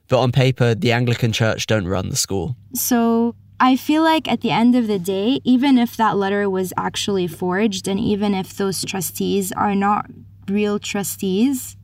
But 0.09 0.21
on 0.21 0.33
paper, 0.33 0.75
the 0.75 0.93
Anglican 0.93 1.33
Church 1.33 1.67
don't 1.67 1.87
run 1.87 2.11
the 2.11 2.17
school. 2.17 2.57
So 2.75 3.35
I 3.59 3.77
feel 3.77 4.03
like 4.03 4.29
at 4.29 4.41
the 4.41 4.51
end 4.51 4.75
of 4.77 4.87
the 4.87 4.99
day, 4.99 5.41
even 5.45 5.79
if 5.79 5.97
that 5.97 6.17
letter 6.17 6.49
was 6.51 6.73
actually 6.77 7.27
forged 7.27 7.89
and 7.89 7.99
even 7.99 8.35
if 8.35 8.57
those 8.57 8.85
trustees 8.85 9.53
are 9.53 9.75
not 9.75 10.07
real 10.49 10.79
trustees, 10.79 11.77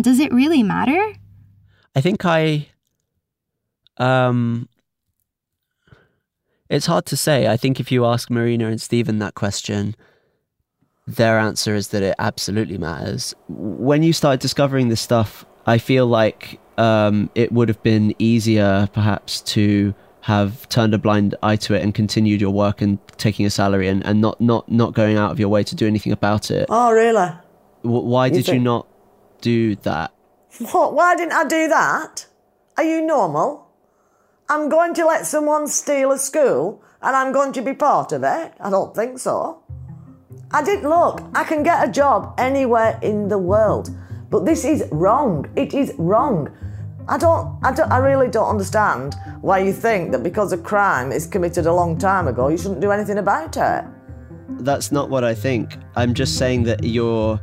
does 0.00 0.18
it 0.18 0.32
really 0.32 0.62
matter? 0.62 1.14
I 1.94 2.00
think 2.00 2.24
I 2.24 2.68
um 3.98 4.68
it's 6.74 6.86
hard 6.86 7.06
to 7.06 7.16
say. 7.16 7.46
I 7.46 7.56
think 7.56 7.78
if 7.78 7.92
you 7.92 8.04
ask 8.04 8.30
Marina 8.30 8.66
and 8.66 8.80
Stephen 8.80 9.20
that 9.20 9.34
question, 9.34 9.94
their 11.06 11.38
answer 11.38 11.74
is 11.74 11.88
that 11.88 12.02
it 12.02 12.16
absolutely 12.18 12.78
matters. 12.78 13.34
When 13.48 14.02
you 14.02 14.12
start 14.12 14.40
discovering 14.40 14.88
this 14.88 15.00
stuff, 15.00 15.44
I 15.66 15.78
feel 15.78 16.06
like 16.06 16.58
um, 16.76 17.30
it 17.36 17.52
would 17.52 17.68
have 17.68 17.82
been 17.84 18.14
easier, 18.18 18.88
perhaps, 18.92 19.40
to 19.42 19.94
have 20.22 20.68
turned 20.68 20.94
a 20.94 20.98
blind 20.98 21.36
eye 21.42 21.56
to 21.56 21.74
it 21.74 21.82
and 21.82 21.94
continued 21.94 22.40
your 22.40 22.50
work 22.50 22.80
and 22.80 22.98
taking 23.18 23.46
a 23.46 23.50
salary 23.50 23.86
and, 23.86 24.04
and 24.04 24.20
not, 24.20 24.40
not, 24.40 24.68
not 24.68 24.94
going 24.94 25.16
out 25.16 25.30
of 25.30 25.38
your 25.38 25.50
way 25.50 25.62
to 25.62 25.76
do 25.76 25.86
anything 25.86 26.12
about 26.12 26.50
it. 26.50 26.66
Oh, 26.70 26.90
really? 26.90 27.30
W- 27.84 28.06
why 28.06 28.30
did 28.30 28.48
you 28.48 28.58
not 28.58 28.88
do 29.40 29.76
that? 29.76 30.10
What? 30.70 30.94
Why 30.94 31.16
didn't 31.16 31.32
I 31.32 31.44
do 31.44 31.66
that? 31.66 32.26
Are 32.76 32.84
you 32.84 33.04
normal? 33.04 33.63
I'm 34.48 34.68
going 34.68 34.92
to 34.94 35.06
let 35.06 35.26
someone 35.26 35.66
steal 35.68 36.12
a 36.12 36.18
school 36.18 36.82
and 37.00 37.16
I'm 37.16 37.32
going 37.32 37.52
to 37.54 37.62
be 37.62 37.72
part 37.72 38.12
of 38.12 38.22
it? 38.24 38.52
I 38.60 38.70
don't 38.70 38.94
think 38.94 39.18
so. 39.18 39.62
I 40.50 40.62
did 40.62 40.82
look, 40.82 41.22
I 41.34 41.44
can 41.44 41.62
get 41.62 41.88
a 41.88 41.90
job 41.90 42.34
anywhere 42.38 42.98
in 43.02 43.28
the 43.28 43.38
world, 43.38 43.88
but 44.30 44.44
this 44.44 44.64
is 44.64 44.84
wrong. 44.92 45.50
It 45.56 45.72
is 45.72 45.94
wrong. 45.98 46.50
I 47.08 47.16
don't, 47.18 47.58
I 47.62 47.72
don't, 47.72 47.90
I 47.90 47.98
really 47.98 48.28
don't 48.28 48.48
understand 48.48 49.14
why 49.40 49.58
you 49.58 49.72
think 49.72 50.12
that 50.12 50.22
because 50.22 50.52
a 50.52 50.58
crime 50.58 51.10
is 51.10 51.26
committed 51.26 51.66
a 51.66 51.72
long 51.72 51.98
time 51.98 52.28
ago, 52.28 52.48
you 52.48 52.58
shouldn't 52.58 52.80
do 52.80 52.90
anything 52.90 53.18
about 53.18 53.56
it. 53.56 53.84
That's 54.60 54.92
not 54.92 55.10
what 55.10 55.24
I 55.24 55.34
think. 55.34 55.76
I'm 55.96 56.14
just 56.14 56.38
saying 56.38 56.64
that 56.64 56.84
you're, 56.84 57.40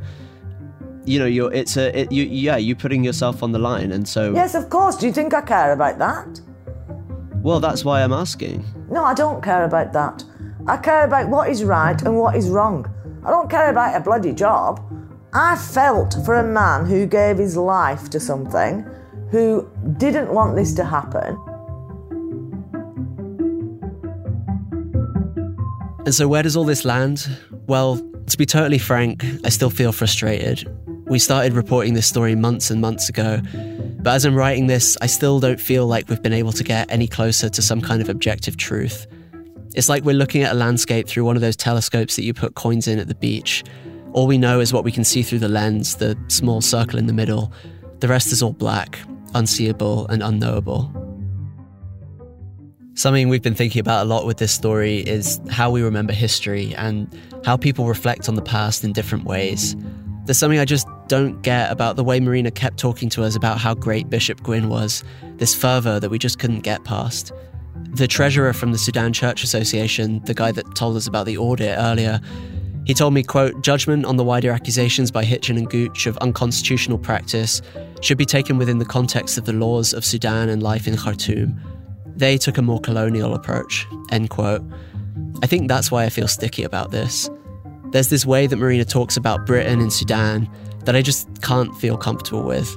you 1.04 1.18
know, 1.18 1.26
you're. 1.26 1.52
It's 1.52 1.76
a, 1.76 1.96
it, 1.98 2.12
you, 2.12 2.24
yeah, 2.24 2.56
you're 2.56 2.76
putting 2.76 3.04
yourself 3.04 3.42
on 3.42 3.52
the 3.52 3.58
line, 3.58 3.92
and 3.92 4.08
so. 4.08 4.32
Yes, 4.32 4.54
of 4.54 4.70
course. 4.70 4.96
Do 4.96 5.06
you 5.06 5.12
think 5.12 5.34
I 5.34 5.42
care 5.42 5.72
about 5.72 5.98
that? 5.98 6.40
Well, 7.42 7.58
that's 7.58 7.84
why 7.84 8.02
I'm 8.02 8.12
asking. 8.12 8.64
No, 8.88 9.02
I 9.02 9.14
don't 9.14 9.42
care 9.42 9.64
about 9.64 9.92
that. 9.92 10.24
I 10.68 10.76
care 10.76 11.04
about 11.04 11.28
what 11.28 11.50
is 11.50 11.64
right 11.64 12.00
and 12.00 12.16
what 12.16 12.36
is 12.36 12.48
wrong. 12.48 12.88
I 13.26 13.30
don't 13.30 13.50
care 13.50 13.68
about 13.68 13.96
a 13.96 14.00
bloody 14.00 14.32
job. 14.32 14.80
I 15.34 15.56
felt 15.56 16.14
for 16.24 16.36
a 16.36 16.44
man 16.44 16.86
who 16.86 17.04
gave 17.04 17.38
his 17.38 17.56
life 17.56 18.08
to 18.10 18.20
something, 18.20 18.86
who 19.32 19.68
didn't 19.96 20.32
want 20.32 20.54
this 20.54 20.72
to 20.74 20.84
happen. 20.84 21.36
And 26.04 26.14
so, 26.14 26.28
where 26.28 26.44
does 26.44 26.56
all 26.56 26.64
this 26.64 26.84
land? 26.84 27.28
Well, 27.66 27.96
to 28.26 28.38
be 28.38 28.46
totally 28.46 28.78
frank, 28.78 29.24
I 29.44 29.48
still 29.48 29.70
feel 29.70 29.90
frustrated. 29.90 30.68
We 31.06 31.18
started 31.18 31.54
reporting 31.54 31.94
this 31.94 32.06
story 32.06 32.36
months 32.36 32.70
and 32.70 32.80
months 32.80 33.08
ago, 33.08 33.40
but 34.02 34.14
as 34.14 34.24
I'm 34.24 34.34
writing 34.34 34.66
this, 34.66 34.96
I 35.00 35.06
still 35.06 35.40
don't 35.40 35.60
feel 35.60 35.86
like 35.86 36.08
we've 36.08 36.22
been 36.22 36.32
able 36.32 36.52
to 36.52 36.64
get 36.64 36.90
any 36.90 37.06
closer 37.06 37.48
to 37.48 37.62
some 37.62 37.80
kind 37.80 38.02
of 38.02 38.08
objective 38.08 38.56
truth. 38.56 39.06
It's 39.74 39.88
like 39.88 40.04
we're 40.04 40.14
looking 40.14 40.42
at 40.42 40.52
a 40.52 40.56
landscape 40.56 41.08
through 41.08 41.24
one 41.24 41.36
of 41.36 41.42
those 41.42 41.56
telescopes 41.56 42.16
that 42.16 42.24
you 42.24 42.34
put 42.34 42.54
coins 42.54 42.88
in 42.88 42.98
at 42.98 43.08
the 43.08 43.14
beach. 43.14 43.64
All 44.12 44.26
we 44.26 44.38
know 44.38 44.60
is 44.60 44.72
what 44.72 44.84
we 44.84 44.92
can 44.92 45.04
see 45.04 45.22
through 45.22 45.38
the 45.38 45.48
lens, 45.48 45.96
the 45.96 46.18
small 46.28 46.60
circle 46.60 46.98
in 46.98 47.06
the 47.06 47.12
middle. 47.12 47.52
The 48.00 48.08
rest 48.08 48.32
is 48.32 48.42
all 48.42 48.52
black. 48.52 48.98
unseeable, 49.34 50.06
and 50.08 50.22
unknowable. 50.22 50.90
Something 52.94 53.28
we've 53.28 53.42
been 53.42 53.54
thinking 53.54 53.80
about 53.80 54.04
a 54.04 54.08
lot 54.08 54.26
with 54.26 54.36
this 54.36 54.52
story 54.52 54.98
is 54.98 55.40
how 55.50 55.70
we 55.70 55.82
remember 55.82 56.12
history 56.12 56.74
and 56.74 57.08
how 57.44 57.56
people 57.56 57.86
reflect 57.86 58.28
on 58.28 58.34
the 58.34 58.42
past 58.42 58.84
in 58.84 58.92
different 58.92 59.24
ways. 59.24 59.74
There's 60.24 60.38
something 60.38 60.60
I 60.60 60.64
just 60.64 60.86
don't 61.08 61.42
get 61.42 61.72
about 61.72 61.96
the 61.96 62.04
way 62.04 62.20
Marina 62.20 62.50
kept 62.50 62.78
talking 62.78 63.08
to 63.10 63.24
us 63.24 63.34
about 63.34 63.58
how 63.58 63.74
great 63.74 64.08
Bishop 64.08 64.42
Gwynne 64.42 64.68
was, 64.68 65.02
this 65.36 65.54
fervour 65.54 65.98
that 65.98 66.10
we 66.10 66.18
just 66.18 66.38
couldn't 66.38 66.60
get 66.60 66.84
past. 66.84 67.32
The 67.94 68.06
treasurer 68.06 68.52
from 68.52 68.70
the 68.70 68.78
Sudan 68.78 69.12
Church 69.12 69.42
Association, 69.42 70.22
the 70.24 70.34
guy 70.34 70.52
that 70.52 70.76
told 70.76 70.96
us 70.96 71.08
about 71.08 71.26
the 71.26 71.36
audit 71.36 71.76
earlier, 71.76 72.20
he 72.84 72.94
told 72.94 73.14
me, 73.14 73.22
quote, 73.22 73.62
judgment 73.62 74.06
on 74.06 74.16
the 74.16 74.24
wider 74.24 74.52
accusations 74.52 75.10
by 75.10 75.24
Hitchin 75.24 75.56
and 75.56 75.68
Gooch 75.68 76.06
of 76.06 76.16
unconstitutional 76.18 76.98
practice 76.98 77.60
should 78.00 78.18
be 78.18 78.24
taken 78.24 78.58
within 78.58 78.78
the 78.78 78.84
context 78.84 79.38
of 79.38 79.44
the 79.44 79.52
laws 79.52 79.92
of 79.92 80.04
Sudan 80.04 80.48
and 80.48 80.62
life 80.62 80.86
in 80.86 80.96
Khartoum. 80.96 81.60
They 82.14 82.38
took 82.38 82.58
a 82.58 82.62
more 82.62 82.80
colonial 82.80 83.34
approach, 83.34 83.86
end 84.10 84.30
quote. 84.30 84.62
I 85.42 85.46
think 85.46 85.68
that's 85.68 85.90
why 85.90 86.04
I 86.04 86.08
feel 86.08 86.28
sticky 86.28 86.62
about 86.62 86.92
this. 86.92 87.28
There's 87.92 88.08
this 88.08 88.24
way 88.24 88.46
that 88.46 88.56
Marina 88.56 88.86
talks 88.86 89.18
about 89.18 89.46
Britain 89.46 89.80
and 89.80 89.92
Sudan 89.92 90.48
that 90.86 90.96
I 90.96 91.02
just 91.02 91.42
can't 91.42 91.76
feel 91.76 91.98
comfortable 91.98 92.42
with. 92.42 92.76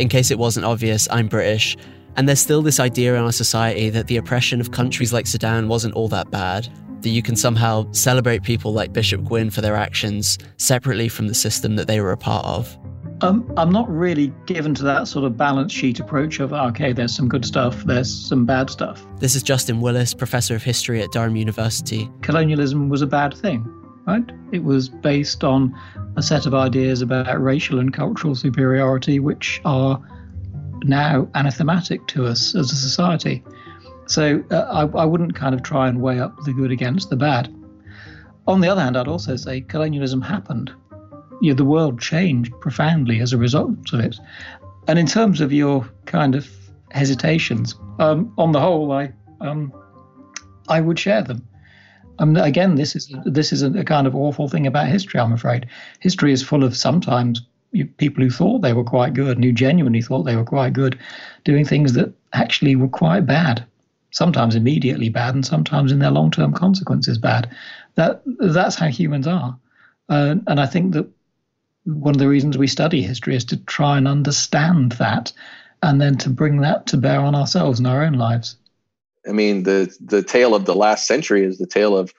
In 0.00 0.08
case 0.08 0.32
it 0.32 0.38
wasn't 0.38 0.66
obvious, 0.66 1.06
I'm 1.12 1.28
British, 1.28 1.76
and 2.16 2.28
there's 2.28 2.40
still 2.40 2.60
this 2.60 2.80
idea 2.80 3.14
in 3.14 3.22
our 3.22 3.30
society 3.30 3.88
that 3.90 4.08
the 4.08 4.16
oppression 4.16 4.60
of 4.60 4.72
countries 4.72 5.12
like 5.12 5.28
Sudan 5.28 5.68
wasn't 5.68 5.94
all 5.94 6.08
that 6.08 6.30
bad, 6.32 6.68
that 7.02 7.10
you 7.10 7.22
can 7.22 7.36
somehow 7.36 7.90
celebrate 7.92 8.42
people 8.42 8.72
like 8.72 8.92
Bishop 8.92 9.22
Gwynne 9.22 9.50
for 9.50 9.60
their 9.60 9.76
actions 9.76 10.38
separately 10.56 11.08
from 11.08 11.28
the 11.28 11.34
system 11.34 11.76
that 11.76 11.86
they 11.86 12.00
were 12.00 12.10
a 12.10 12.16
part 12.16 12.44
of. 12.44 12.76
Um, 13.20 13.50
I'm 13.56 13.70
not 13.70 13.88
really 13.88 14.32
given 14.46 14.74
to 14.74 14.82
that 14.82 15.06
sort 15.06 15.24
of 15.24 15.36
balance 15.36 15.72
sheet 15.72 16.00
approach 16.00 16.40
of, 16.40 16.52
okay, 16.52 16.92
there's 16.92 17.14
some 17.14 17.28
good 17.28 17.44
stuff, 17.44 17.84
there's 17.84 18.12
some 18.12 18.44
bad 18.44 18.70
stuff. 18.70 19.06
This 19.18 19.36
is 19.36 19.44
Justin 19.44 19.80
Willis, 19.80 20.12
professor 20.12 20.56
of 20.56 20.64
history 20.64 21.00
at 21.00 21.12
Durham 21.12 21.36
University. 21.36 22.10
Colonialism 22.22 22.88
was 22.88 23.02
a 23.02 23.06
bad 23.06 23.34
thing, 23.34 23.64
right? 24.06 24.24
It 24.52 24.64
was 24.64 24.88
based 24.88 25.44
on 25.44 25.78
a 26.16 26.22
set 26.22 26.46
of 26.46 26.54
ideas 26.54 27.02
about 27.02 27.40
racial 27.42 27.78
and 27.78 27.92
cultural 27.92 28.34
superiority, 28.34 29.18
which 29.18 29.60
are 29.64 30.00
now 30.84 31.28
anathematic 31.34 32.06
to 32.08 32.26
us 32.26 32.54
as 32.54 32.72
a 32.72 32.76
society. 32.76 33.42
So 34.06 34.42
uh, 34.50 34.88
I, 34.94 35.02
I 35.02 35.04
wouldn't 35.04 35.34
kind 35.34 35.54
of 35.54 35.62
try 35.62 35.88
and 35.88 36.02
weigh 36.02 36.18
up 36.18 36.36
the 36.44 36.52
good 36.52 36.72
against 36.72 37.10
the 37.10 37.16
bad. 37.16 37.54
On 38.46 38.60
the 38.60 38.68
other 38.68 38.80
hand, 38.80 38.96
I'd 38.96 39.08
also 39.08 39.36
say 39.36 39.60
colonialism 39.60 40.20
happened 40.20 40.72
you 41.42 41.50
know, 41.50 41.56
the 41.56 41.64
world 41.64 42.00
changed 42.00 42.52
profoundly 42.60 43.20
as 43.20 43.32
a 43.32 43.36
result 43.36 43.92
of 43.92 43.98
it. 43.98 44.16
And 44.86 44.96
in 44.96 45.06
terms 45.06 45.40
of 45.40 45.52
your 45.52 45.84
kind 46.06 46.36
of 46.36 46.48
hesitations, 46.92 47.74
um, 47.98 48.32
on 48.38 48.52
the 48.52 48.60
whole, 48.60 48.92
I 48.92 49.12
um, 49.40 49.72
I 50.68 50.80
would 50.80 51.00
share 51.00 51.20
them. 51.20 51.46
Um, 52.18 52.36
again, 52.36 52.74
this 52.74 52.94
is 52.94 53.12
this 53.24 53.52
is 53.52 53.62
a, 53.62 53.84
kind 53.84 54.06
of 54.06 54.14
awful 54.14 54.48
thing 54.48 54.66
about 54.66 54.88
history. 54.88 55.20
I'm 55.20 55.32
afraid 55.32 55.66
history 56.00 56.32
is 56.32 56.42
full 56.42 56.64
of 56.64 56.76
sometimes 56.76 57.42
people 57.96 58.22
who 58.22 58.30
thought 58.30 58.60
they 58.60 58.74
were 58.74 58.84
quite 58.84 59.14
good 59.14 59.36
and 59.36 59.44
who 59.44 59.52
genuinely 59.52 60.02
thought 60.02 60.24
they 60.24 60.36
were 60.36 60.44
quite 60.44 60.72
good, 60.72 60.98
doing 61.44 61.64
things 61.64 61.94
that 61.94 62.12
actually 62.32 62.76
were 62.76 62.88
quite 62.88 63.26
bad. 63.26 63.64
Sometimes 64.10 64.54
immediately 64.54 65.08
bad, 65.08 65.34
and 65.34 65.44
sometimes 65.44 65.90
in 65.90 65.98
their 65.98 66.10
long-term 66.10 66.52
consequences 66.52 67.16
bad. 67.16 67.48
That 67.94 68.22
that's 68.38 68.76
how 68.76 68.88
humans 68.88 69.26
are, 69.26 69.58
uh, 70.08 70.36
and 70.46 70.60
I 70.60 70.66
think 70.66 70.92
that 70.92 71.08
one 71.84 72.14
of 72.14 72.18
the 72.18 72.28
reasons 72.28 72.58
we 72.58 72.66
study 72.68 73.02
history 73.02 73.34
is 73.34 73.44
to 73.46 73.56
try 73.56 73.96
and 73.98 74.06
understand 74.06 74.92
that 74.92 75.32
and 75.82 76.00
then 76.00 76.16
to 76.18 76.30
bring 76.30 76.58
that 76.58 76.86
to 76.86 76.96
bear 76.96 77.20
on 77.20 77.34
ourselves 77.34 77.80
in 77.80 77.86
our 77.86 78.04
own 78.04 78.12
lives. 78.12 78.56
I 79.26 79.32
mean, 79.32 79.62
the 79.62 79.94
the 80.00 80.22
tale 80.22 80.54
of 80.54 80.64
the 80.64 80.74
last 80.74 81.06
century 81.06 81.44
is 81.44 81.58
the 81.58 81.66
tale 81.66 81.96
of 81.96 82.12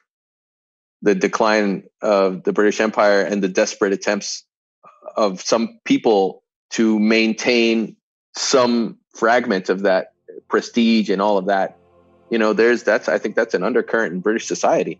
the 1.01 1.15
decline 1.15 1.83
of 2.01 2.43
the 2.43 2.53
British 2.53 2.79
Empire 2.79 3.21
and 3.21 3.43
the 3.43 3.49
desperate 3.49 3.93
attempts 3.93 4.45
of 5.17 5.41
some 5.41 5.79
people 5.83 6.43
to 6.71 6.97
maintain 6.97 7.97
some 8.35 8.97
fragment 9.13 9.69
of 9.69 9.81
that 9.81 10.13
prestige 10.47 11.09
and 11.09 11.21
all 11.21 11.37
of 11.37 11.47
that. 11.47 11.77
You 12.29 12.39
know, 12.39 12.53
there's 12.53 12.83
that's 12.83 13.09
I 13.09 13.17
think 13.17 13.35
that's 13.35 13.53
an 13.53 13.63
undercurrent 13.63 14.13
in 14.13 14.21
British 14.21 14.47
society 14.47 14.99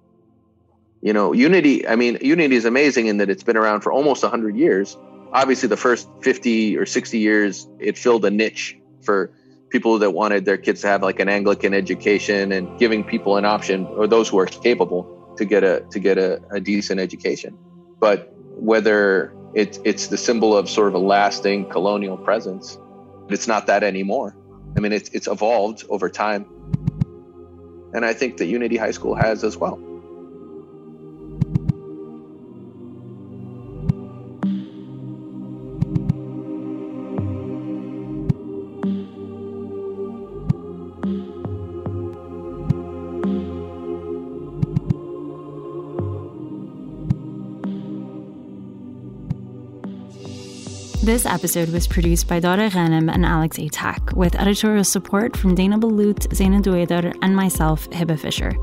you 1.04 1.12
know 1.12 1.34
unity 1.34 1.86
i 1.88 1.96
mean 1.96 2.18
unity 2.22 2.56
is 2.56 2.66
amazing 2.66 3.08
in 3.08 3.18
that 3.18 3.30
it's 3.30 3.44
been 3.44 3.58
around 3.58 3.82
for 3.82 3.92
almost 3.92 4.24
100 4.24 4.56
years 4.56 4.98
obviously 5.34 5.68
the 5.68 5.78
first 5.78 6.08
50 6.22 6.78
or 6.78 6.86
60 6.86 7.20
years 7.20 7.68
it 7.78 7.98
filled 7.98 8.26
a 8.26 8.32
niche 8.32 8.78
for 9.02 9.30
people 9.74 9.98
that 9.98 10.12
wanted 10.12 10.46
their 10.46 10.58
kids 10.58 10.82
to 10.82 10.88
have 10.88 11.02
like 11.02 11.20
an 11.20 11.28
anglican 11.28 11.74
education 11.74 12.52
and 12.52 12.78
giving 12.78 13.04
people 13.04 13.38
an 13.38 13.44
option 13.44 13.88
or 13.98 14.06
those 14.06 14.30
who 14.30 14.38
are 14.38 14.46
capable 14.46 15.02
to 15.36 15.46
get 15.46 15.64
a 15.64 15.84
to 15.90 16.00
get 16.00 16.20
a, 16.20 16.40
a 16.52 16.60
decent 16.60 17.00
education. 17.00 17.58
But 18.00 18.32
whether 18.72 19.34
it, 19.56 19.80
it's 19.84 20.08
the 20.08 20.18
symbol 20.18 20.56
of 20.56 20.70
sort 20.70 20.90
of 20.90 20.94
a 20.94 21.00
lasting 21.16 21.70
colonial 21.70 22.18
presence 22.18 22.78
it's 23.30 23.48
not 23.48 23.68
that 23.68 23.84
anymore. 23.84 24.36
I 24.78 24.80
mean 24.80 24.92
it's, 24.92 25.10
it's 25.10 25.28
evolved 25.28 25.86
over 25.90 26.08
time. 26.08 26.46
And 27.96 28.06
i 28.06 28.14
think 28.14 28.38
that 28.38 28.46
unity 28.46 28.78
high 28.78 28.96
school 28.98 29.16
has 29.16 29.44
as 29.44 29.58
well 29.58 29.78
This 51.04 51.26
episode 51.26 51.68
was 51.68 51.86
produced 51.86 52.30
by 52.30 52.40
Dora 52.40 52.70
Ghanem 52.70 53.14
and 53.14 53.26
Alex 53.26 53.58
Atack, 53.58 54.16
with 54.16 54.36
editorial 54.36 54.86
support 54.86 55.36
from 55.36 55.54
Dana 55.54 55.78
Ballout, 55.78 56.30
Zeina 56.30 56.62
Dowidar, 56.62 57.14
and 57.22 57.36
myself, 57.36 57.90
Hebah 57.90 58.18
Fisher. 58.18 58.54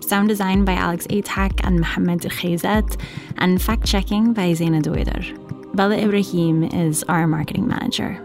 Sound 0.00 0.28
design 0.28 0.64
by 0.64 0.74
Alex 0.74 1.08
Atack 1.08 1.60
and 1.64 1.80
Mohammed 1.80 2.20
Khayzat, 2.20 3.00
and 3.38 3.60
fact 3.60 3.84
checking 3.84 4.32
by 4.32 4.52
Zeina 4.52 4.80
Dowidar. 4.80 5.74
Bella 5.74 5.96
Ibrahim 5.96 6.62
is 6.62 7.02
our 7.08 7.26
marketing 7.26 7.66
manager. 7.66 8.16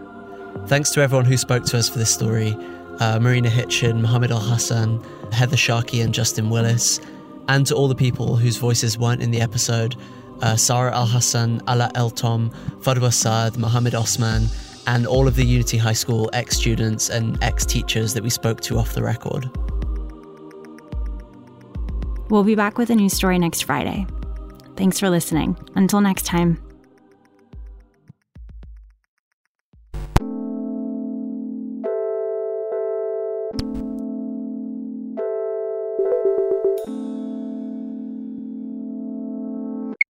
Thanks 0.68 0.90
to 0.90 1.00
everyone 1.00 1.24
who 1.24 1.36
spoke 1.36 1.64
to 1.64 1.78
us 1.78 1.88
for 1.88 1.98
this 1.98 2.14
story 2.14 2.56
uh, 3.00 3.18
Marina 3.18 3.50
Hitchin, 3.50 4.02
Mohammed 4.02 4.30
Al 4.30 4.38
Hassan, 4.38 5.04
Heather 5.32 5.56
Sharkey, 5.56 6.00
and 6.00 6.14
Justin 6.14 6.48
Willis, 6.48 7.00
and 7.48 7.66
to 7.66 7.74
all 7.74 7.88
the 7.88 7.96
people 7.96 8.36
whose 8.36 8.56
voices 8.56 8.96
weren't 8.96 9.20
in 9.20 9.32
the 9.32 9.40
episode 9.40 9.96
uh, 10.42 10.56
Sarah 10.56 10.94
Al 10.94 11.06
Hassan, 11.06 11.62
Ala 11.68 11.90
El 11.94 12.10
Tom, 12.10 12.50
Fadwa 12.80 13.12
Saad, 13.12 13.56
Mohammed 13.56 13.94
Osman, 13.94 14.46
and 14.86 15.06
all 15.06 15.28
of 15.28 15.36
the 15.36 15.44
Unity 15.44 15.76
High 15.76 15.92
School 15.92 16.30
ex 16.32 16.56
students 16.56 17.10
and 17.10 17.42
ex 17.42 17.64
teachers 17.66 18.14
that 18.14 18.22
we 18.22 18.30
spoke 18.30 18.60
to 18.62 18.78
off 18.78 18.94
the 18.94 19.02
record. 19.02 19.50
We'll 22.30 22.44
be 22.44 22.54
back 22.54 22.78
with 22.78 22.90
a 22.90 22.94
new 22.94 23.08
story 23.08 23.38
next 23.38 23.62
Friday. 23.62 24.06
Thanks 24.76 25.00
for 25.00 25.10
listening. 25.10 25.56
Until 25.74 26.00
next 26.00 26.26
time. 26.26 26.67